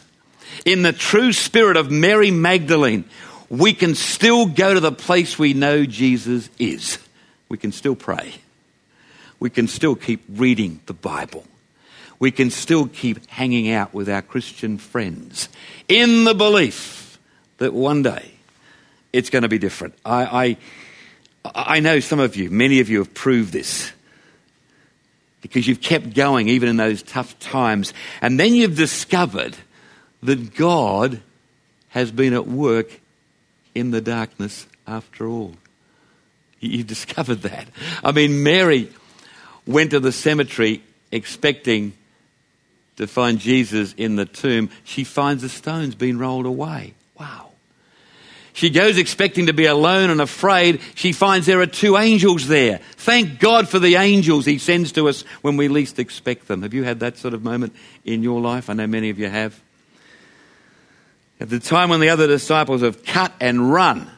in 0.65 0.82
the 0.82 0.94
true 0.94 1.34
spirit 1.34 1.77
of 1.77 1.91
Mary 1.91 2.32
Magdalene, 2.32 3.06
we 3.50 3.74
can 3.74 3.96
still 3.96 4.46
go 4.46 4.74
to 4.74 4.79
the 4.79 4.91
place 4.91 5.39
we 5.39 5.53
know 5.53 5.86
Jesus 5.86 6.50
is. 6.60 7.00
We 7.48 7.58
can 7.58 7.72
still 7.72 7.96
pray. 7.96 8.36
we 9.39 9.50
can 9.50 9.68
still 9.68 9.96
keep 9.96 10.24
reading 10.29 10.82
the 10.86 10.94
Bible. 10.94 11.46
We 12.20 12.32
can 12.32 12.50
still 12.50 12.88
keep 12.88 13.25
hanging 13.27 13.72
out 13.72 13.94
with 13.94 14.10
our 14.10 14.22
Christian 14.22 14.77
friends 14.77 15.48
in 15.88 16.25
the 16.25 16.34
belief 16.34 17.18
that 17.58 17.74
one 17.74 18.03
day 18.03 18.32
it's 19.13 19.29
going 19.29 19.44
to 19.44 19.48
be 19.48 19.58
different. 19.58 19.96
I, 20.06 20.58
I, 21.46 21.75
I 21.77 21.79
know 21.79 22.00
some 22.01 22.20
of 22.20 22.36
you, 22.36 22.50
many 22.50 22.82
of 22.82 22.89
you 22.89 22.98
have 23.00 23.13
proved 23.13 23.53
this 23.53 23.91
because 25.41 25.68
you've 25.68 25.82
kept 25.82 26.13
going 26.13 26.50
even 26.50 26.68
in 26.68 26.75
those 26.75 27.01
tough 27.01 27.39
times. 27.39 27.94
And 28.22 28.38
then 28.38 28.53
you've 28.53 28.75
discovered 28.75 29.56
that 30.23 30.55
God 30.55 31.21
has 31.89 32.11
been 32.11 32.33
at 32.33 32.47
work 32.47 32.99
in 33.73 33.91
the 33.91 34.01
darkness 34.01 34.67
after 34.88 35.27
all. 35.27 35.55
You've 36.59 36.88
discovered 36.88 37.43
that. 37.43 37.67
I 38.03 38.11
mean, 38.11 38.43
Mary 38.43 38.91
went 39.65 39.91
to 39.91 39.99
the 39.99 40.11
cemetery 40.11 40.83
expecting 41.11 41.93
to 42.97 43.07
find 43.07 43.39
Jesus 43.39 43.93
in 43.93 44.17
the 44.17 44.25
tomb. 44.25 44.69
She 44.83 45.03
finds 45.03 45.41
the 45.41 45.49
stones 45.49 45.95
being 45.95 46.17
rolled 46.17 46.45
away. 46.45 46.93
Wow. 47.17 47.49
She 48.51 48.69
goes 48.69 48.97
expecting 48.97 49.45
to 49.45 49.53
be 49.53 49.67
alone 49.67 50.09
and 50.09 50.19
afraid. 50.19 50.81
She 50.95 51.13
finds 51.13 51.45
there 51.45 51.61
are 51.61 51.65
two 51.65 51.95
angels 51.95 52.47
there. 52.47 52.81
Thank 52.97 53.39
God 53.39 53.69
for 53.69 53.79
the 53.79 53.95
angels 53.95 54.45
he 54.45 54.57
sends 54.57 54.91
to 54.93 55.07
us 55.07 55.21
when 55.41 55.55
we 55.55 55.69
least 55.69 55.97
expect 55.97 56.49
them. 56.49 56.63
Have 56.63 56.73
you 56.73 56.83
had 56.83 56.99
that 56.99 57.17
sort 57.17 57.33
of 57.33 57.41
moment 57.41 57.73
in 58.03 58.21
your 58.21 58.41
life? 58.41 58.69
I 58.69 58.73
know 58.73 58.88
many 58.88 59.09
of 59.09 59.17
you 59.17 59.29
have. 59.29 59.57
At 61.39 61.50
the 61.50 61.60
time 61.60 61.89
when 61.89 62.01
the 62.01 62.10
other 62.10 62.27
disciples 62.27 62.81
have 62.81 63.03
cut 63.05 63.31
and 63.39 63.72
run, 63.72 64.10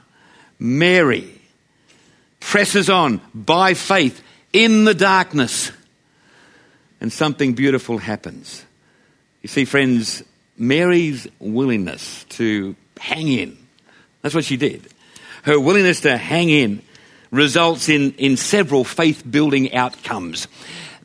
Mary 0.58 1.40
presses 2.40 2.90
on 2.90 3.22
by 3.34 3.74
faith 3.74 4.22
in 4.54 4.86
the 4.86 4.94
darkness, 4.94 5.72
and 7.00 7.12
something 7.12 7.54
beautiful 7.54 7.98
happens. 7.98 8.66
You 9.42 9.48
see, 9.48 9.66
friends, 9.66 10.24
Mary's 10.58 11.28
willingness 11.40 12.26
to 12.30 12.76
hang 13.00 13.28
in, 13.28 13.58
that's 14.22 14.36
what 14.36 14.46
she 14.46 14.58
did. 14.58 14.88
Her 15.44 15.60
willingness 15.60 16.02
to 16.02 16.18
hang 16.18 16.50
in 16.50 16.82
results 17.32 17.90
in, 17.90 18.12
in 18.14 18.38
several 18.38 18.84
faith 18.84 19.24
building 19.30 19.74
outcomes. 19.74 20.48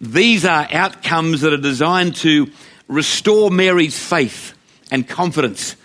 These 0.00 0.44
are 0.44 0.66
outcomes 0.70 1.40
that 1.42 1.52
are 1.52 1.58
designed 1.58 2.16
to 2.16 2.50
restore 2.88 3.50
Mary's 3.50 3.99
faith 3.99 4.54
and 4.90 5.08
confidence 5.08 5.76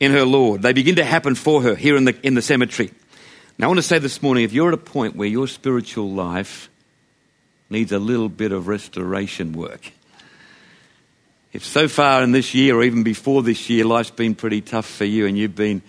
in 0.00 0.12
her 0.12 0.24
Lord. 0.24 0.62
They 0.62 0.72
begin 0.72 0.96
to 0.96 1.04
happen 1.04 1.34
for 1.34 1.62
her 1.62 1.74
here 1.74 1.96
in 1.96 2.04
the, 2.04 2.16
in 2.26 2.34
the 2.34 2.42
cemetery. 2.42 2.90
Now, 3.58 3.66
I 3.66 3.68
want 3.68 3.78
to 3.78 3.82
say 3.82 3.98
this 3.98 4.22
morning 4.22 4.44
if 4.44 4.52
you're 4.52 4.68
at 4.68 4.74
a 4.74 4.76
point 4.76 5.16
where 5.16 5.28
your 5.28 5.48
spiritual 5.48 6.10
life 6.10 6.70
needs 7.70 7.92
a 7.92 7.98
little 7.98 8.28
bit 8.28 8.52
of 8.52 8.68
restoration 8.68 9.52
work, 9.52 9.92
if 11.52 11.64
so 11.64 11.88
far 11.88 12.22
in 12.22 12.32
this 12.32 12.54
year 12.54 12.76
or 12.76 12.84
even 12.84 13.02
before 13.02 13.42
this 13.42 13.68
year 13.68 13.84
life's 13.84 14.10
been 14.10 14.34
pretty 14.34 14.60
tough 14.60 14.86
for 14.86 15.04
you 15.04 15.26
and 15.26 15.36
you've 15.36 15.56
been 15.56 15.82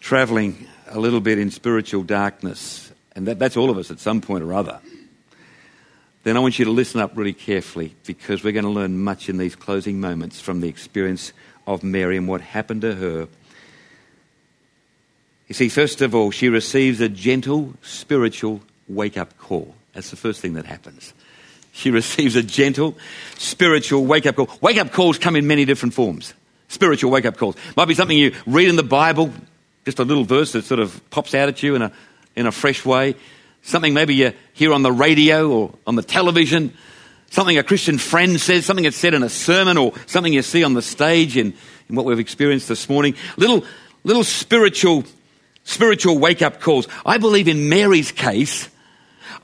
traveling 0.00 0.66
a 0.88 0.98
little 0.98 1.20
bit 1.20 1.38
in 1.38 1.50
spiritual 1.50 2.02
darkness, 2.02 2.90
and 3.14 3.26
that, 3.26 3.38
that's 3.38 3.56
all 3.56 3.70
of 3.70 3.76
us 3.76 3.90
at 3.90 3.98
some 3.98 4.20
point 4.20 4.42
or 4.42 4.54
other, 4.54 4.80
then 6.22 6.36
I 6.36 6.40
want 6.40 6.58
you 6.58 6.64
to 6.64 6.70
listen 6.70 7.00
up 7.00 7.12
really 7.14 7.32
carefully 7.32 7.94
because 8.06 8.42
we're 8.42 8.52
going 8.52 8.64
to 8.64 8.70
learn 8.70 8.98
much 8.98 9.28
in 9.28 9.36
these 9.36 9.54
closing 9.54 10.00
moments 10.00 10.40
from 10.40 10.60
the 10.60 10.68
experience 10.68 11.32
of 11.66 11.82
Mary 11.82 12.16
and 12.16 12.28
what 12.28 12.40
happened 12.40 12.82
to 12.82 12.94
her. 12.94 13.28
You 15.48 15.54
see, 15.54 15.68
first 15.68 16.00
of 16.00 16.14
all, 16.14 16.30
she 16.30 16.48
receives 16.48 17.00
a 17.00 17.08
gentle 17.08 17.74
spiritual 17.82 18.62
wake 18.88 19.16
up 19.16 19.36
call. 19.38 19.74
That's 19.92 20.10
the 20.10 20.16
first 20.16 20.40
thing 20.40 20.54
that 20.54 20.66
happens. 20.66 21.14
She 21.72 21.90
receives 22.00 22.36
a 22.36 22.42
gentle 22.42 22.96
spiritual 23.38 24.04
wake 24.04 24.26
up 24.26 24.36
call. 24.36 24.50
Wake 24.60 24.78
up 24.78 24.92
calls 24.92 25.18
come 25.18 25.36
in 25.36 25.46
many 25.46 25.64
different 25.64 25.94
forms. 25.94 26.34
Spiritual 26.68 27.10
wake 27.10 27.26
up 27.26 27.36
calls. 27.36 27.56
Might 27.76 27.86
be 27.86 27.94
something 27.94 28.16
you 28.16 28.34
read 28.46 28.68
in 28.68 28.76
the 28.76 28.82
Bible, 28.82 29.32
just 29.84 29.98
a 29.98 30.04
little 30.04 30.24
verse 30.24 30.52
that 30.52 30.64
sort 30.64 30.80
of 30.80 31.00
pops 31.10 31.34
out 31.34 31.48
at 31.48 31.62
you 31.62 31.76
in 31.76 31.82
a, 31.82 31.92
in 32.34 32.46
a 32.46 32.52
fresh 32.52 32.84
way. 32.84 33.14
Something 33.62 33.94
maybe 33.94 34.14
you 34.14 34.32
hear 34.52 34.72
on 34.72 34.82
the 34.82 34.92
radio 34.92 35.50
or 35.50 35.74
on 35.86 35.96
the 35.96 36.02
television 36.02 36.72
something 37.30 37.58
a 37.58 37.62
Christian 37.62 37.98
friend 37.98 38.40
says, 38.40 38.66
something 38.66 38.84
that's 38.84 38.96
said 38.96 39.14
in 39.14 39.22
a 39.22 39.28
sermon, 39.28 39.76
or 39.76 39.92
something 40.06 40.32
you 40.32 40.42
see 40.42 40.64
on 40.64 40.74
the 40.74 40.82
stage 40.82 41.36
in, 41.36 41.54
in 41.88 41.96
what 41.96 42.04
we've 42.04 42.18
experienced 42.18 42.68
this 42.68 42.88
morning. 42.88 43.14
Little, 43.36 43.64
little 44.04 44.24
spiritual, 44.24 45.04
spiritual 45.64 46.18
wake 46.18 46.42
up 46.42 46.60
calls. 46.60 46.88
I 47.04 47.18
believe 47.18 47.48
in 47.48 47.68
Mary's 47.68 48.12
case, 48.12 48.68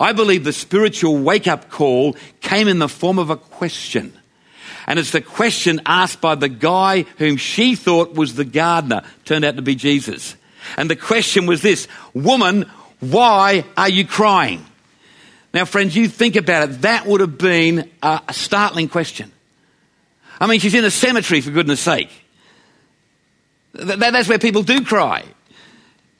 I 0.00 0.12
believe 0.12 0.44
the 0.44 0.52
spiritual 0.52 1.18
wake 1.18 1.46
up 1.46 1.70
call 1.70 2.16
came 2.40 2.68
in 2.68 2.78
the 2.78 2.88
form 2.88 3.18
of 3.18 3.30
a 3.30 3.36
question. 3.36 4.12
And 4.86 4.98
it's 4.98 5.12
the 5.12 5.20
question 5.20 5.80
asked 5.86 6.20
by 6.20 6.34
the 6.34 6.48
guy 6.48 7.02
whom 7.18 7.36
she 7.36 7.76
thought 7.76 8.14
was 8.14 8.34
the 8.34 8.44
gardener, 8.44 9.02
turned 9.24 9.44
out 9.44 9.56
to 9.56 9.62
be 9.62 9.74
Jesus. 9.74 10.34
And 10.76 10.90
the 10.90 10.96
question 10.96 11.46
was 11.46 11.62
this 11.62 11.86
Woman, 12.14 12.70
why 13.00 13.64
are 13.76 13.88
you 13.88 14.06
crying? 14.06 14.64
Now, 15.54 15.64
friends, 15.66 15.94
you 15.94 16.08
think 16.08 16.36
about 16.36 16.68
it, 16.68 16.82
that 16.82 17.06
would 17.06 17.20
have 17.20 17.36
been 17.36 17.90
a, 18.02 18.22
startling 18.32 18.88
question. 18.88 19.30
I 20.40 20.46
mean, 20.46 20.60
she's 20.60 20.74
in 20.74 20.84
a 20.84 20.90
cemetery, 20.90 21.40
for 21.40 21.50
goodness 21.50 21.80
sake. 21.80 22.10
That's 23.74 24.28
where 24.28 24.38
people 24.38 24.62
do 24.62 24.84
cry. 24.84 25.24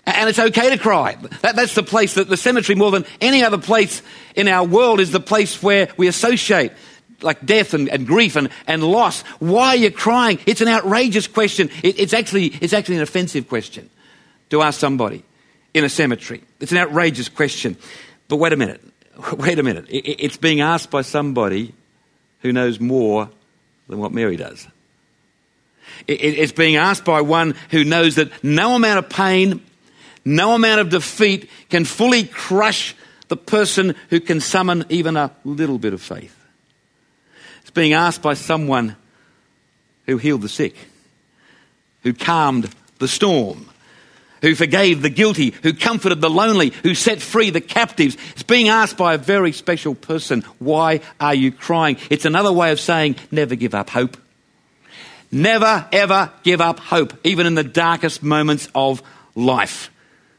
And 0.04 0.28
it's 0.28 0.38
okay 0.38 0.70
to 0.70 0.78
cry. 0.78 1.16
That's 1.40 1.74
the 1.74 1.82
place 1.82 2.14
that 2.14 2.28
the 2.28 2.36
cemetery, 2.36 2.76
more 2.76 2.90
than 2.90 3.06
any 3.20 3.44
other 3.44 3.58
place 3.58 4.02
in 4.34 4.48
our 4.48 4.64
world, 4.64 5.00
is 5.00 5.12
the 5.12 5.20
place 5.20 5.62
where 5.62 5.88
we 5.96 6.08
associate 6.08 6.72
like 7.22 7.44
death 7.46 7.72
and, 7.72 7.88
and 7.88 8.06
grief 8.06 8.36
and, 8.36 8.48
and 8.66 8.82
loss. 8.82 9.22
Why 9.38 9.68
are 9.68 9.76
you 9.76 9.90
crying? 9.90 10.40
It's 10.44 10.60
an 10.60 10.68
outrageous 10.68 11.28
question. 11.28 11.70
It, 11.82 12.00
it's, 12.00 12.12
actually, 12.12 12.46
it's 12.46 12.72
actually 12.72 12.96
an 12.96 13.02
offensive 13.02 13.48
question 13.48 13.88
to 14.50 14.60
ask 14.60 14.78
somebody 14.78 15.24
in 15.72 15.84
a 15.84 15.88
cemetery. 15.88 16.42
It's 16.60 16.72
an 16.72 16.78
outrageous 16.78 17.28
question. 17.28 17.76
But 18.28 18.36
wait 18.36 18.52
a 18.52 18.56
minute. 18.56 18.82
wait 19.38 19.58
a 19.58 19.62
minute, 19.62 19.86
it's 19.88 20.36
being 20.36 20.60
asked 20.60 20.90
by 20.90 21.02
somebody 21.02 21.74
who 22.40 22.52
knows 22.52 22.80
more 22.80 23.28
than 23.88 23.98
what 23.98 24.12
Mary 24.12 24.36
does. 24.36 24.66
It's 26.08 26.52
being 26.52 26.76
asked 26.76 27.04
by 27.04 27.20
one 27.20 27.54
who 27.70 27.84
knows 27.84 28.16
that 28.16 28.42
no 28.42 28.74
amount 28.74 28.98
of 28.98 29.08
pain, 29.08 29.62
no 30.24 30.54
amount 30.54 30.80
of 30.80 30.88
defeat 30.88 31.48
can 31.68 31.84
fully 31.84 32.24
crush 32.24 32.94
the 33.28 33.36
person 33.36 33.94
who 34.10 34.20
can 34.20 34.40
summon 34.40 34.84
even 34.88 35.16
a 35.16 35.30
little 35.44 35.78
bit 35.78 35.92
of 35.92 36.02
faith. 36.02 36.36
It's 37.60 37.70
being 37.70 37.92
asked 37.92 38.22
by 38.22 38.34
someone 38.34 38.96
who 40.06 40.18
healed 40.18 40.42
the 40.42 40.48
sick, 40.48 40.76
who 42.02 42.12
calmed 42.12 42.68
the 42.98 43.08
storm, 43.08 43.68
who 44.42 44.54
forgave 44.54 45.00
the 45.00 45.08
guilty, 45.08 45.54
who 45.62 45.72
comforted 45.72 46.20
the 46.20 46.28
lonely, 46.28 46.72
who 46.82 46.94
set 46.94 47.22
free 47.22 47.50
the 47.50 47.60
captives. 47.60 48.16
It's 48.32 48.42
being 48.42 48.68
asked 48.68 48.98
by 48.98 49.14
a 49.14 49.18
very 49.18 49.52
special 49.52 49.94
person, 49.94 50.42
why 50.58 51.00
are 51.18 51.34
you 51.34 51.50
crying? 51.52 51.96
It's 52.10 52.26
another 52.26 52.52
way 52.52 52.72
of 52.72 52.80
saying, 52.80 53.16
never 53.30 53.54
give 53.54 53.74
up 53.74 53.88
hope. 53.88 54.16
Never, 55.30 55.88
ever 55.92 56.30
give 56.42 56.60
up 56.60 56.78
hope, 56.78 57.14
even 57.24 57.46
in 57.46 57.54
the 57.54 57.64
darkest 57.64 58.22
moments 58.22 58.68
of 58.74 59.02
life. 59.34 59.90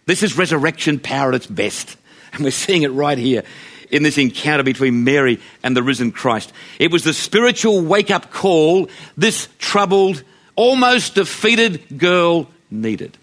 This 0.05 0.21
is 0.21 0.37
resurrection 0.37 0.99
power 0.99 1.29
at 1.29 1.35
its 1.35 1.47
best. 1.47 1.97
And 2.33 2.43
we're 2.43 2.51
seeing 2.51 2.83
it 2.83 2.89
right 2.89 3.17
here 3.17 3.43
in 3.89 4.03
this 4.03 4.17
encounter 4.17 4.63
between 4.63 5.03
Mary 5.03 5.39
and 5.63 5.77
the 5.77 5.83
risen 5.83 6.11
Christ. 6.11 6.51
It 6.77 6.91
was 6.91 7.03
the 7.03 7.13
spiritual 7.13 7.81
wake 7.81 8.11
up 8.11 8.31
call 8.31 8.89
this 9.15 9.47
troubled, 9.59 10.23
almost 10.55 11.15
defeated 11.15 11.97
girl 11.97 12.49
needed. 12.69 13.17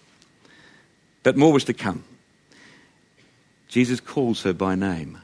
But 1.23 1.37
more 1.37 1.53
was 1.53 1.65
to 1.65 1.75
come. 1.75 2.05
Jesus 3.69 4.01
calls 4.01 4.43
her 4.43 4.53
by 4.53 4.75
name. 4.75 5.19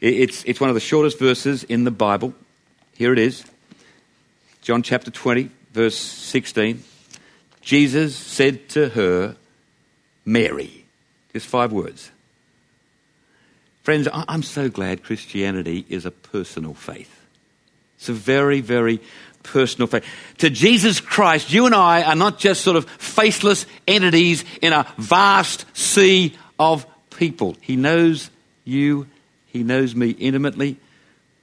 It's, 0.00 0.44
it's 0.44 0.60
one 0.60 0.70
of 0.70 0.74
the 0.74 0.80
shortest 0.80 1.18
verses 1.18 1.64
in 1.64 1.84
the 1.84 1.90
Bible. 1.90 2.34
Here 2.94 3.12
it 3.12 3.18
is 3.18 3.44
John 4.62 4.82
chapter 4.82 5.10
20, 5.10 5.50
verse 5.72 5.96
16. 5.96 6.82
Jesus 7.60 8.16
said 8.16 8.68
to 8.70 8.88
her, 8.90 9.36
Mary. 10.24 10.84
Just 11.34 11.46
five 11.46 11.72
words. 11.72 12.10
Friends, 13.82 14.08
I'm 14.10 14.42
so 14.42 14.70
glad 14.70 15.02
Christianity 15.02 15.84
is 15.90 16.06
a 16.06 16.10
personal 16.10 16.72
faith. 16.72 17.26
It's 17.98 18.08
a 18.08 18.14
very, 18.14 18.62
very 18.62 19.00
personal 19.44 19.86
faith. 19.86 20.04
To 20.38 20.50
Jesus 20.50 21.00
Christ, 21.00 21.52
you 21.52 21.66
and 21.66 21.74
I 21.74 22.02
are 22.02 22.16
not 22.16 22.38
just 22.38 22.62
sort 22.62 22.76
of 22.76 22.90
faceless 22.90 23.66
entities 23.86 24.44
in 24.60 24.72
a 24.72 24.92
vast 24.98 25.64
sea 25.76 26.34
of 26.58 26.84
people. 27.16 27.56
He 27.60 27.76
knows 27.76 28.30
you, 28.64 29.06
He 29.46 29.62
knows 29.62 29.94
me 29.94 30.10
intimately, 30.10 30.76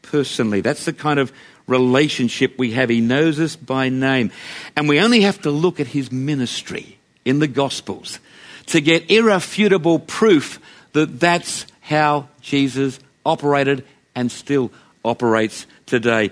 personally. 0.01 0.59
That's 0.59 0.83
the 0.83 0.93
kind 0.93 1.19
of 1.19 1.31
relationship 1.67 2.57
we 2.57 2.71
have. 2.71 2.89
He 2.89 2.99
knows 2.99 3.39
us 3.39 3.55
by 3.55 3.87
name. 3.89 4.31
And 4.75 4.89
we 4.89 4.99
only 4.99 5.21
have 5.21 5.41
to 5.43 5.51
look 5.51 5.79
at 5.79 5.87
His 5.87 6.11
ministry 6.11 6.97
in 7.23 7.39
the 7.39 7.47
Gospels 7.47 8.19
to 8.67 8.81
get 8.81 9.09
irrefutable 9.09 9.99
proof 9.99 10.59
that 10.93 11.19
that's 11.19 11.65
how 11.81 12.27
Jesus 12.41 12.99
operated 13.25 13.85
and 14.15 14.31
still 14.31 14.71
operates 15.03 15.65
today. 15.85 16.31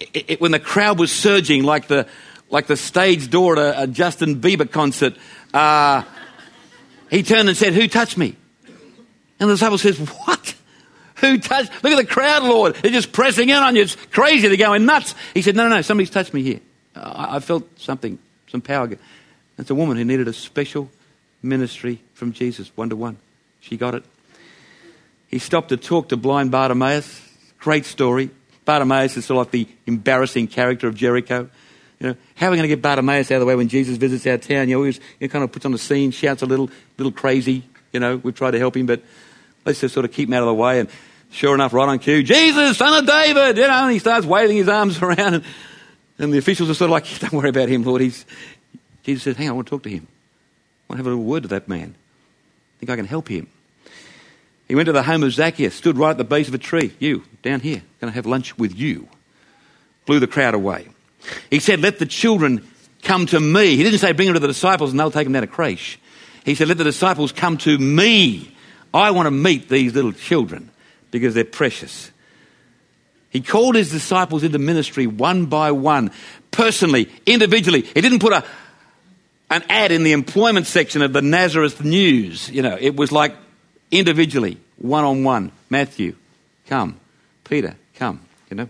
It, 0.00 0.30
it, 0.30 0.40
when 0.40 0.52
the 0.52 0.60
crowd 0.60 0.98
was 0.98 1.10
surging 1.10 1.62
like 1.64 1.88
the, 1.88 2.06
like 2.50 2.66
the 2.66 2.76
stage 2.76 3.30
door 3.30 3.58
at 3.58 3.58
a, 3.58 3.82
a 3.82 3.86
Justin 3.86 4.40
Bieber 4.40 4.70
concert, 4.70 5.16
uh, 5.54 6.02
he 7.10 7.22
turned 7.22 7.48
and 7.48 7.56
said, 7.56 7.72
Who 7.72 7.88
touched 7.88 8.18
me? 8.18 8.36
And 9.38 9.48
the 9.48 9.54
disciple 9.54 9.78
says, 9.78 9.98
What? 9.98 10.54
Who 11.16 11.38
touched? 11.38 11.72
Look 11.82 11.92
at 11.92 11.96
the 11.96 12.06
crowd, 12.06 12.42
Lord. 12.42 12.74
They're 12.76 12.90
just 12.90 13.12
pressing 13.12 13.48
in 13.48 13.56
on 13.56 13.74
you. 13.74 13.82
It's 13.82 13.96
crazy. 13.96 14.48
They're 14.48 14.56
going 14.56 14.84
nuts. 14.84 15.14
He 15.34 15.42
said, 15.42 15.56
No, 15.56 15.68
no, 15.68 15.76
no. 15.76 15.82
Somebody's 15.82 16.10
touched 16.10 16.34
me 16.34 16.42
here. 16.42 16.60
I, 16.94 17.36
I 17.36 17.40
felt 17.40 17.64
something, 17.78 18.18
some 18.48 18.60
power. 18.60 18.90
It's 19.58 19.70
a 19.70 19.74
woman 19.74 19.96
who 19.96 20.04
needed 20.04 20.28
a 20.28 20.32
special 20.32 20.90
ministry 21.42 22.00
from 22.14 22.32
Jesus, 22.32 22.70
one 22.76 22.90
to 22.90 22.96
one. 22.96 23.16
She 23.60 23.76
got 23.76 23.94
it. 23.94 24.04
He 25.28 25.38
stopped 25.38 25.70
to 25.70 25.76
talk 25.76 26.10
to 26.10 26.16
blind 26.16 26.50
Bartimaeus. 26.50 27.22
Great 27.58 27.84
story. 27.84 28.30
Bartimaeus 28.66 29.16
is 29.16 29.24
sort 29.24 29.36
of 29.38 29.46
like 29.46 29.52
the 29.52 29.68
embarrassing 29.86 30.48
character 30.48 30.88
of 30.88 30.94
Jericho. 30.94 31.48
You 32.00 32.08
know, 32.08 32.16
how 32.34 32.48
are 32.48 32.50
we 32.50 32.58
going 32.58 32.68
to 32.68 32.74
get 32.74 32.82
Bartimaeus 32.82 33.30
out 33.30 33.36
of 33.36 33.40
the 33.40 33.46
way 33.46 33.54
when 33.54 33.68
Jesus 33.68 33.96
visits 33.96 34.26
our 34.26 34.36
town? 34.36 34.68
You 34.68 34.76
know, 34.76 34.82
he, 34.82 34.98
he 35.18 35.28
kind 35.28 35.42
of 35.42 35.52
puts 35.52 35.64
on 35.64 35.72
the 35.72 35.78
scene, 35.78 36.10
shouts 36.10 36.42
a 36.42 36.46
little, 36.46 36.68
little 36.98 37.12
crazy. 37.12 37.62
You 37.92 38.00
know, 38.00 38.16
we've 38.16 38.34
tried 38.34 38.50
to 38.50 38.58
help 38.58 38.76
him, 38.76 38.84
but 38.84 39.00
let's 39.64 39.80
just 39.80 39.94
sort 39.94 40.04
of 40.04 40.12
keep 40.12 40.28
him 40.28 40.34
out 40.34 40.42
of 40.42 40.48
the 40.48 40.54
way. 40.54 40.80
And 40.80 40.90
sure 41.30 41.54
enough, 41.54 41.72
right 41.72 41.88
on 41.88 41.98
cue, 42.00 42.22
Jesus, 42.22 42.76
son 42.76 43.02
of 43.02 43.06
David, 43.06 43.56
you 43.56 43.62
know, 43.62 43.84
and 43.84 43.92
he 43.92 43.98
starts 44.00 44.26
waving 44.26 44.56
his 44.56 44.68
arms 44.68 45.00
around. 45.02 45.34
And, 45.34 45.44
and 46.18 46.32
the 46.32 46.38
officials 46.38 46.68
are 46.68 46.74
sort 46.74 46.90
of 46.90 46.92
like, 46.92 47.18
don't 47.20 47.32
worry 47.32 47.48
about 47.48 47.68
him, 47.68 47.84
Lord. 47.84 48.02
He's, 48.02 48.26
Jesus 49.04 49.22
says, 49.22 49.36
hang 49.36 49.46
on, 49.46 49.52
I 49.52 49.54
want 49.54 49.68
to 49.68 49.70
talk 49.70 49.82
to 49.84 49.90
him. 49.90 50.06
I 50.08 50.92
want 50.92 50.98
to 50.98 51.04
have 51.04 51.06
a 51.06 51.10
little 51.10 51.24
word 51.24 51.44
to 51.44 51.48
that 51.50 51.68
man. 51.68 51.94
I 51.94 52.80
think 52.80 52.90
I 52.90 52.96
can 52.96 53.06
help 53.06 53.28
him. 53.28 53.48
He 54.68 54.74
went 54.74 54.86
to 54.86 54.92
the 54.92 55.02
home 55.02 55.22
of 55.22 55.32
Zacchaeus, 55.32 55.74
stood 55.74 55.96
right 55.96 56.10
at 56.10 56.18
the 56.18 56.24
base 56.24 56.48
of 56.48 56.54
a 56.54 56.58
tree. 56.58 56.94
You, 56.98 57.22
down 57.42 57.60
here, 57.60 57.82
going 58.00 58.10
to 58.10 58.14
have 58.14 58.26
lunch 58.26 58.58
with 58.58 58.76
you. 58.76 59.08
Blew 60.06 60.18
the 60.18 60.26
crowd 60.26 60.54
away. 60.54 60.88
He 61.50 61.60
said, 61.60 61.80
Let 61.80 61.98
the 61.98 62.06
children 62.06 62.66
come 63.02 63.26
to 63.26 63.38
me. 63.38 63.76
He 63.76 63.82
didn't 63.82 64.00
say, 64.00 64.12
Bring 64.12 64.26
them 64.26 64.34
to 64.34 64.40
the 64.40 64.46
disciples 64.46 64.90
and 64.90 64.98
they'll 64.98 65.10
take 65.10 65.24
them 65.24 65.32
down 65.32 65.44
a 65.44 65.48
creche. 65.48 65.98
He 66.44 66.54
said, 66.54 66.68
Let 66.68 66.78
the 66.78 66.84
disciples 66.84 67.32
come 67.32 67.58
to 67.58 67.78
me. 67.78 68.54
I 68.92 69.10
want 69.10 69.26
to 69.26 69.30
meet 69.30 69.68
these 69.68 69.94
little 69.94 70.12
children 70.12 70.70
because 71.10 71.34
they're 71.34 71.44
precious. 71.44 72.10
He 73.30 73.40
called 73.40 73.74
his 73.74 73.90
disciples 73.90 74.42
into 74.42 74.58
ministry 74.58 75.06
one 75.06 75.46
by 75.46 75.72
one, 75.72 76.10
personally, 76.50 77.10
individually. 77.26 77.82
He 77.82 78.00
didn't 78.00 78.20
put 78.20 78.32
a, 78.32 78.44
an 79.50 79.62
ad 79.68 79.92
in 79.92 80.04
the 80.04 80.12
employment 80.12 80.66
section 80.66 81.02
of 81.02 81.12
the 81.12 81.22
Nazareth 81.22 81.84
News. 81.84 82.48
You 82.48 82.62
know, 82.62 82.76
it 82.80 82.96
was 82.96 83.12
like 83.12 83.36
individually, 83.90 84.58
one 84.76 85.04
on 85.04 85.24
one. 85.24 85.52
Matthew, 85.70 86.16
come. 86.66 86.98
Peter, 87.44 87.76
come. 87.94 88.20
You 88.50 88.56
know. 88.56 88.68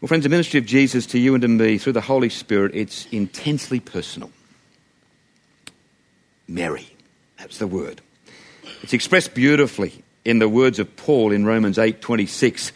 Well, 0.00 0.08
friends, 0.08 0.22
the 0.22 0.28
ministry 0.28 0.58
of 0.58 0.66
Jesus 0.66 1.06
to 1.06 1.18
you 1.18 1.34
and 1.34 1.42
to 1.42 1.48
me 1.48 1.78
through 1.78 1.94
the 1.94 2.00
Holy 2.00 2.28
Spirit, 2.28 2.72
it's 2.74 3.06
intensely 3.06 3.80
personal. 3.80 4.30
Mary, 6.46 6.88
that's 7.36 7.58
the 7.58 7.66
word. 7.66 8.00
It's 8.82 8.92
expressed 8.92 9.34
beautifully 9.34 10.04
in 10.24 10.38
the 10.38 10.48
words 10.48 10.78
of 10.78 10.96
Paul 10.96 11.32
in 11.32 11.44
Romans 11.44 11.78
8 11.78 12.00
26. 12.00 12.72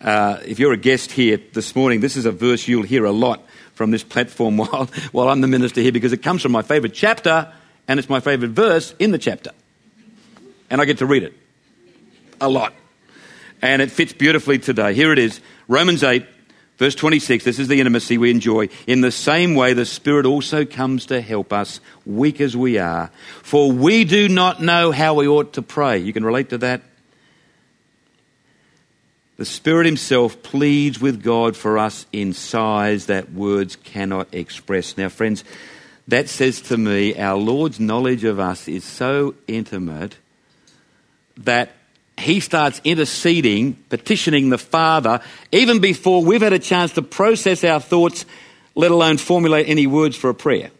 Uh, 0.00 0.38
if 0.44 0.58
you're 0.58 0.72
a 0.72 0.76
guest 0.76 1.10
here 1.12 1.40
this 1.54 1.74
morning, 1.74 2.00
this 2.00 2.16
is 2.16 2.26
a 2.26 2.32
verse 2.32 2.68
you'll 2.68 2.82
hear 2.82 3.06
a 3.06 3.12
lot 3.12 3.42
from 3.74 3.90
this 3.90 4.04
platform 4.04 4.56
while, 4.58 4.86
while 5.12 5.28
I'm 5.28 5.40
the 5.40 5.46
minister 5.46 5.80
here 5.80 5.92
because 5.92 6.12
it 6.12 6.22
comes 6.22 6.42
from 6.42 6.52
my 6.52 6.62
favourite 6.62 6.94
chapter 6.94 7.52
and 7.88 7.98
it's 7.98 8.10
my 8.10 8.20
favourite 8.20 8.52
verse 8.52 8.94
in 8.98 9.12
the 9.12 9.18
chapter. 9.18 9.52
And 10.70 10.80
I 10.80 10.84
get 10.84 10.98
to 10.98 11.06
read 11.06 11.22
it 11.22 11.34
a 12.40 12.48
lot. 12.48 12.74
And 13.62 13.80
it 13.80 13.90
fits 13.90 14.12
beautifully 14.12 14.58
today. 14.58 14.94
Here 14.94 15.12
it 15.12 15.18
is 15.18 15.40
Romans 15.68 16.02
8, 16.02 16.26
verse 16.76 16.94
26. 16.94 17.44
This 17.44 17.58
is 17.58 17.68
the 17.68 17.80
intimacy 17.80 18.18
we 18.18 18.30
enjoy. 18.30 18.68
In 18.86 19.00
the 19.00 19.10
same 19.10 19.54
way, 19.54 19.72
the 19.72 19.86
Spirit 19.86 20.26
also 20.26 20.64
comes 20.64 21.06
to 21.06 21.20
help 21.20 21.52
us, 21.52 21.80
weak 22.04 22.40
as 22.40 22.56
we 22.56 22.78
are. 22.78 23.10
For 23.42 23.72
we 23.72 24.04
do 24.04 24.28
not 24.28 24.60
know 24.62 24.92
how 24.92 25.14
we 25.14 25.26
ought 25.26 25.54
to 25.54 25.62
pray. 25.62 25.98
You 25.98 26.12
can 26.12 26.24
relate 26.24 26.50
to 26.50 26.58
that? 26.58 26.82
The 29.38 29.44
Spirit 29.44 29.86
Himself 29.86 30.42
pleads 30.42 31.00
with 31.00 31.22
God 31.22 31.56
for 31.56 31.78
us 31.78 32.06
in 32.10 32.32
sighs 32.32 33.06
that 33.06 33.32
words 33.32 33.76
cannot 33.76 34.32
express. 34.32 34.96
Now, 34.96 35.10
friends, 35.10 35.44
that 36.08 36.28
says 36.28 36.60
to 36.62 36.78
me 36.78 37.18
our 37.18 37.36
Lord's 37.36 37.78
knowledge 37.78 38.24
of 38.24 38.38
us 38.38 38.66
is 38.66 38.84
so 38.84 39.34
intimate 39.46 40.16
that 41.38 41.72
He 42.18 42.40
starts 42.40 42.80
interceding, 42.84 43.74
petitioning 43.88 44.50
the 44.50 44.58
Father, 44.58 45.20
even 45.52 45.80
before 45.80 46.24
we've 46.24 46.42
had 46.42 46.52
a 46.52 46.58
chance 46.58 46.92
to 46.92 47.02
process 47.02 47.64
our 47.64 47.80
thoughts, 47.80 48.24
let 48.74 48.90
alone 48.90 49.18
formulate 49.18 49.68
any 49.68 49.86
words 49.86 50.16
for 50.16 50.30
a 50.30 50.34
prayer. 50.34 50.70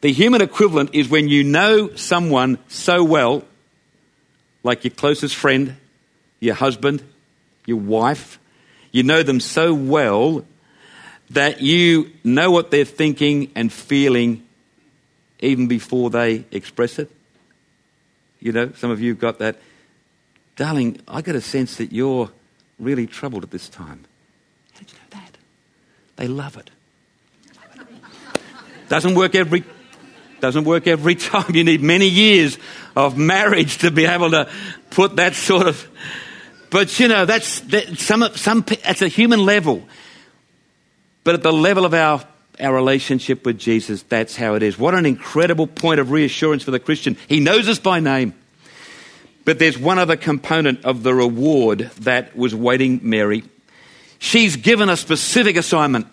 The 0.00 0.12
human 0.12 0.42
equivalent 0.42 0.90
is 0.94 1.08
when 1.08 1.28
you 1.28 1.42
know 1.42 1.94
someone 1.96 2.58
so 2.68 3.02
well, 3.02 3.42
like 4.62 4.84
your 4.84 4.92
closest 4.92 5.34
friend, 5.34 5.76
your 6.40 6.54
husband, 6.54 7.02
your 7.66 7.78
wife. 7.78 8.38
You 8.92 9.02
know 9.02 9.22
them 9.22 9.40
so 9.40 9.74
well 9.74 10.44
that 11.30 11.60
you 11.60 12.10
know 12.24 12.50
what 12.50 12.70
they're 12.70 12.84
thinking 12.84 13.50
and 13.54 13.72
feeling 13.72 14.46
even 15.40 15.66
before 15.66 16.10
they 16.10 16.44
express 16.50 16.98
it. 16.98 17.10
You 18.40 18.52
know, 18.52 18.72
some 18.76 18.90
of 18.90 19.00
you 19.00 19.10
have 19.10 19.18
got 19.18 19.38
that. 19.38 19.58
Darling, 20.56 21.00
I 21.06 21.22
get 21.22 21.34
a 21.34 21.40
sense 21.40 21.76
that 21.76 21.92
you're 21.92 22.30
really 22.78 23.06
troubled 23.06 23.44
at 23.44 23.50
this 23.50 23.68
time. 23.68 24.04
How 24.72 24.80
did 24.80 24.92
you 24.92 24.98
know 24.98 25.20
that? 25.20 25.38
They 26.16 26.28
love 26.28 26.56
it. 26.56 26.70
Doesn't 28.88 29.14
work 29.14 29.34
every 29.34 29.64
doesn't 30.40 30.64
work 30.64 30.86
every 30.86 31.14
time. 31.30 31.54
You 31.54 31.64
need 31.64 31.82
many 31.82 32.08
years 32.08 32.58
of 32.96 33.18
marriage 33.18 33.78
to 33.78 33.90
be 33.90 34.06
able 34.06 34.30
to 34.30 34.48
put 34.90 35.16
that 35.16 35.34
sort 35.34 35.66
of 35.66 35.88
but 36.70 37.00
you 37.00 37.08
know, 37.08 37.24
that's 37.24 37.60
that, 37.60 37.98
some, 37.98 38.28
some, 38.34 38.64
at 38.84 39.00
a 39.00 39.08
human 39.08 39.44
level. 39.44 39.86
But 41.24 41.34
at 41.34 41.42
the 41.42 41.52
level 41.52 41.84
of 41.84 41.94
our, 41.94 42.24
our 42.60 42.74
relationship 42.74 43.44
with 43.44 43.58
Jesus, 43.58 44.02
that's 44.02 44.36
how 44.36 44.54
it 44.54 44.62
is. 44.62 44.78
What 44.78 44.94
an 44.94 45.06
incredible 45.06 45.66
point 45.66 46.00
of 46.00 46.10
reassurance 46.10 46.62
for 46.62 46.70
the 46.70 46.80
Christian. 46.80 47.16
He 47.28 47.40
knows 47.40 47.68
us 47.68 47.78
by 47.78 48.00
name. 48.00 48.34
But 49.44 49.58
there's 49.58 49.78
one 49.78 49.98
other 49.98 50.16
component 50.16 50.84
of 50.84 51.02
the 51.02 51.14
reward 51.14 51.90
that 52.00 52.36
was 52.36 52.54
waiting 52.54 53.00
Mary. 53.02 53.44
She's 54.18 54.56
given 54.56 54.88
a 54.88 54.96
specific 54.96 55.56
assignment. 55.56 56.06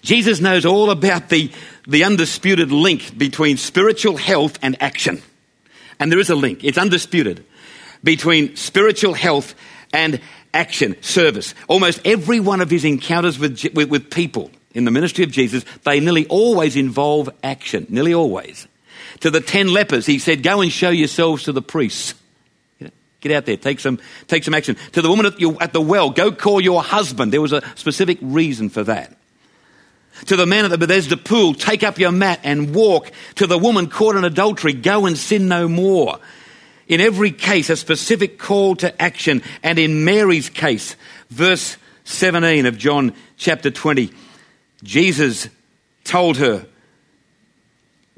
Jesus 0.00 0.40
knows 0.40 0.66
all 0.66 0.90
about 0.90 1.28
the, 1.28 1.52
the 1.86 2.04
undisputed 2.04 2.72
link 2.72 3.16
between 3.16 3.56
spiritual 3.56 4.16
health 4.16 4.58
and 4.62 4.76
action. 4.82 5.22
And 6.00 6.10
there 6.10 6.18
is 6.18 6.30
a 6.30 6.34
link, 6.34 6.64
it's 6.64 6.78
undisputed 6.78 7.44
between 8.02 8.56
spiritual 8.56 9.14
health 9.14 9.54
and 9.92 10.20
action, 10.52 11.00
service. 11.02 11.54
Almost 11.68 12.00
every 12.04 12.40
one 12.40 12.60
of 12.60 12.70
his 12.70 12.84
encounters 12.84 13.38
with, 13.38 13.62
with, 13.74 13.88
with, 13.88 14.10
people 14.10 14.50
in 14.74 14.84
the 14.84 14.90
ministry 14.90 15.24
of 15.24 15.30
Jesus, 15.30 15.64
they 15.84 16.00
nearly 16.00 16.26
always 16.26 16.76
involve 16.76 17.30
action, 17.42 17.86
nearly 17.88 18.14
always. 18.14 18.66
To 19.20 19.30
the 19.30 19.40
ten 19.40 19.72
lepers, 19.72 20.06
he 20.06 20.18
said, 20.18 20.42
Go 20.42 20.60
and 20.60 20.72
show 20.72 20.90
yourselves 20.90 21.44
to 21.44 21.52
the 21.52 21.62
priests. 21.62 22.14
get 23.20 23.32
out 23.32 23.46
there, 23.46 23.56
take 23.56 23.80
some, 23.80 24.00
take 24.26 24.44
some 24.44 24.54
action. 24.54 24.76
To 24.92 25.02
the 25.02 25.08
woman 25.08 25.26
at, 25.26 25.38
your, 25.40 25.62
at 25.62 25.72
the 25.72 25.80
well, 25.80 26.10
go 26.10 26.32
call 26.32 26.60
your 26.60 26.82
husband. 26.82 27.32
There 27.32 27.40
was 27.40 27.52
a 27.52 27.62
specific 27.76 28.18
reason 28.20 28.68
for 28.68 28.82
that. 28.84 29.16
To 30.26 30.36
the 30.36 30.46
man 30.46 30.64
at 30.64 30.70
the 30.70 30.78
Bethesda 30.78 31.16
pool, 31.16 31.54
take 31.54 31.82
up 31.82 31.98
your 31.98 32.12
mat 32.12 32.40
and 32.44 32.74
walk. 32.74 33.10
To 33.36 33.46
the 33.46 33.58
woman 33.58 33.88
caught 33.88 34.16
in 34.16 34.24
adultery, 34.24 34.72
go 34.72 35.06
and 35.06 35.16
sin 35.18 35.48
no 35.48 35.68
more. 35.68 36.18
In 36.88 37.00
every 37.00 37.30
case, 37.30 37.70
a 37.70 37.76
specific 37.76 38.38
call 38.38 38.76
to 38.76 39.02
action. 39.02 39.42
And 39.62 39.78
in 39.78 40.04
Mary's 40.04 40.48
case, 40.48 40.96
verse 41.30 41.76
17 42.04 42.66
of 42.66 42.76
John 42.76 43.14
chapter 43.36 43.70
20, 43.70 44.12
Jesus 44.82 45.48
told 46.04 46.36
her, 46.38 46.66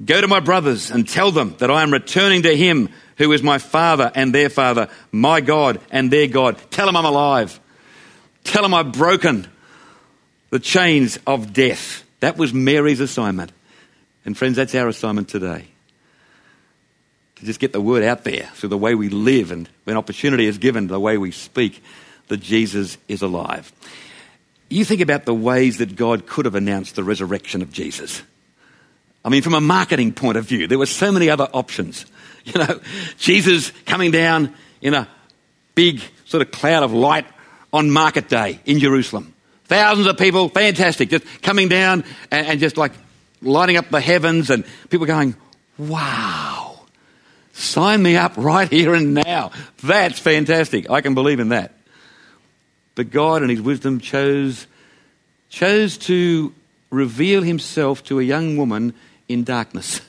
Go 0.04 0.20
to 0.20 0.26
my 0.26 0.40
brothers 0.40 0.90
and 0.90 1.08
tell 1.08 1.30
them 1.30 1.54
that 1.58 1.70
I 1.70 1.82
am 1.82 1.92
returning 1.92 2.42
to 2.42 2.56
him 2.56 2.88
who 3.16 3.30
is 3.32 3.42
my 3.42 3.58
father 3.58 4.10
and 4.14 4.34
their 4.34 4.48
father, 4.48 4.88
my 5.12 5.40
God 5.40 5.80
and 5.90 6.10
their 6.10 6.26
God. 6.26 6.58
Tell 6.70 6.86
them 6.86 6.96
I'm 6.96 7.04
alive. 7.04 7.60
Tell 8.42 8.62
them 8.62 8.74
I've 8.74 8.92
broken 8.92 9.46
the 10.50 10.58
chains 10.58 11.18
of 11.26 11.52
death. 11.52 12.04
That 12.20 12.36
was 12.36 12.52
Mary's 12.52 13.00
assignment. 13.00 13.52
And 14.24 14.36
friends, 14.36 14.56
that's 14.56 14.74
our 14.74 14.88
assignment 14.88 15.28
today 15.28 15.66
to 17.36 17.44
just 17.44 17.60
get 17.60 17.72
the 17.72 17.80
word 17.80 18.02
out 18.02 18.24
there 18.24 18.48
through 18.54 18.70
the 18.70 18.78
way 18.78 18.94
we 18.94 19.08
live 19.08 19.50
and 19.50 19.68
when 19.84 19.96
opportunity 19.96 20.46
is 20.46 20.58
given, 20.58 20.86
the 20.86 21.00
way 21.00 21.18
we 21.18 21.30
speak, 21.30 21.82
that 22.28 22.38
Jesus 22.38 22.96
is 23.06 23.22
alive. 23.22 23.72
You 24.68 24.84
think 24.84 25.00
about 25.00 25.24
the 25.24 25.34
ways 25.34 25.78
that 25.78 25.96
God 25.96 26.26
could 26.26 26.44
have 26.46 26.54
announced 26.54 26.96
the 26.96 27.04
resurrection 27.04 27.62
of 27.62 27.72
Jesus. 27.72 28.22
I 29.24 29.28
mean, 29.28 29.42
from 29.42 29.54
a 29.54 29.60
marketing 29.60 30.12
point 30.12 30.36
of 30.36 30.46
view, 30.46 30.66
there 30.66 30.78
were 30.78 30.86
so 30.86 31.10
many 31.12 31.30
other 31.30 31.48
options. 31.52 32.06
You 32.46 32.60
know, 32.60 32.78
Jesus 33.16 33.70
coming 33.86 34.10
down 34.10 34.52
in 34.82 34.92
a 34.92 35.08
big 35.74 36.02
sort 36.26 36.42
of 36.42 36.50
cloud 36.50 36.82
of 36.82 36.92
light 36.92 37.24
on 37.72 37.90
market 37.90 38.28
day 38.28 38.60
in 38.66 38.80
Jerusalem. 38.80 39.32
Thousands 39.64 40.06
of 40.06 40.18
people, 40.18 40.50
fantastic, 40.50 41.08
just 41.08 41.24
coming 41.40 41.70
down 41.70 42.04
and, 42.30 42.46
and 42.46 42.60
just 42.60 42.76
like 42.76 42.92
lighting 43.40 43.78
up 43.78 43.88
the 43.88 44.00
heavens, 44.00 44.50
and 44.50 44.64
people 44.90 45.06
going, 45.06 45.36
wow, 45.78 46.80
sign 47.52 48.02
me 48.02 48.16
up 48.16 48.36
right 48.36 48.68
here 48.70 48.94
and 48.94 49.14
now. 49.14 49.52
That's 49.82 50.18
fantastic. 50.18 50.90
I 50.90 51.00
can 51.00 51.14
believe 51.14 51.40
in 51.40 51.48
that. 51.48 51.72
But 52.94 53.10
God, 53.10 53.42
in 53.42 53.48
His 53.48 53.60
wisdom, 53.60 54.00
chose, 54.00 54.66
chose 55.48 55.98
to 55.98 56.54
reveal 56.90 57.42
Himself 57.42 58.04
to 58.04 58.20
a 58.20 58.22
young 58.22 58.56
woman 58.56 58.94
in 59.28 59.44
darkness 59.44 60.00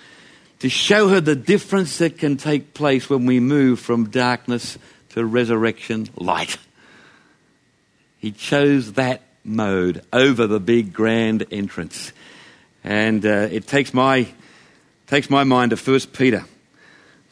to 0.58 0.68
show 0.68 1.08
her 1.08 1.20
the 1.20 1.36
difference 1.36 1.98
that 1.98 2.18
can 2.18 2.36
take 2.36 2.74
place 2.74 3.08
when 3.08 3.26
we 3.26 3.40
move 3.40 3.80
from 3.80 4.10
darkness 4.10 4.78
to 5.10 5.24
resurrection 5.24 6.08
light. 6.16 6.58
He 8.18 8.32
chose 8.32 8.94
that 8.94 9.22
mode 9.44 10.02
over 10.12 10.46
the 10.46 10.60
big 10.60 10.92
grand 10.92 11.46
entrance. 11.50 12.12
And 12.82 13.24
uh, 13.24 13.48
it 13.50 13.66
takes 13.66 13.94
my, 13.94 14.28
takes 15.06 15.30
my 15.30 15.44
mind 15.44 15.70
to 15.70 15.76
1 15.76 16.00
Peter. 16.12 16.44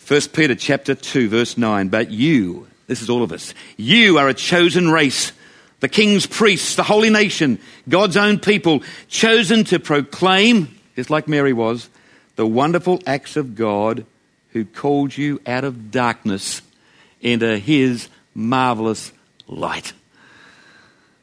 1 0.06 0.20
Peter 0.32 0.54
chapter 0.54 0.94
2 0.94 1.28
verse 1.28 1.56
9. 1.58 1.88
But 1.88 2.10
you, 2.10 2.68
this 2.86 3.02
is 3.02 3.10
all 3.10 3.22
of 3.22 3.32
us, 3.32 3.54
you 3.76 4.18
are 4.18 4.28
a 4.28 4.34
chosen 4.34 4.90
race, 4.90 5.32
the 5.80 5.88
king's 5.88 6.26
priests, 6.26 6.76
the 6.76 6.82
holy 6.82 7.10
nation, 7.10 7.58
God's 7.88 8.16
own 8.16 8.38
people, 8.38 8.82
chosen 9.08 9.64
to 9.64 9.78
proclaim, 9.78 10.78
just 10.96 11.10
like 11.10 11.28
Mary 11.28 11.52
was, 11.52 11.88
the 12.36 12.46
wonderful 12.46 13.00
acts 13.06 13.36
of 13.36 13.54
God 13.54 14.06
who 14.50 14.64
called 14.64 15.16
you 15.16 15.40
out 15.46 15.64
of 15.64 15.90
darkness 15.90 16.62
into 17.20 17.58
his 17.58 18.08
marvelous 18.34 19.12
light. 19.46 19.92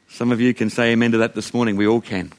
Some 0.10 0.32
of 0.32 0.42
you 0.42 0.54
can 0.54 0.70
say 0.70 0.92
amen 0.92 1.14
to 1.14 1.20
that 1.20 1.36
this 1.36 1.54
morning. 1.54 1.78
We 1.78 1.88
all 1.88 2.02
can. 2.02 2.34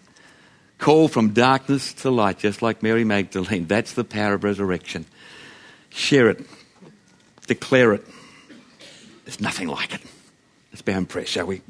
Call 0.78 1.08
from 1.08 1.30
darkness 1.30 1.94
to 1.94 2.10
light, 2.10 2.38
just 2.38 2.60
like 2.60 2.82
Mary 2.82 3.04
Magdalene. 3.04 3.66
That's 3.66 3.94
the 3.94 4.04
power 4.04 4.34
of 4.34 4.44
resurrection. 4.44 5.06
Share 5.90 6.28
it. 6.28 6.44
Declare 7.46 7.94
it. 7.94 8.04
There's 9.32 9.40
nothing 9.40 9.68
like 9.68 9.94
it. 9.94 10.02
Let's 10.72 10.82
bow 10.82 10.98
in 10.98 11.06
prayer, 11.06 11.24
shall 11.24 11.46
we? 11.46 11.62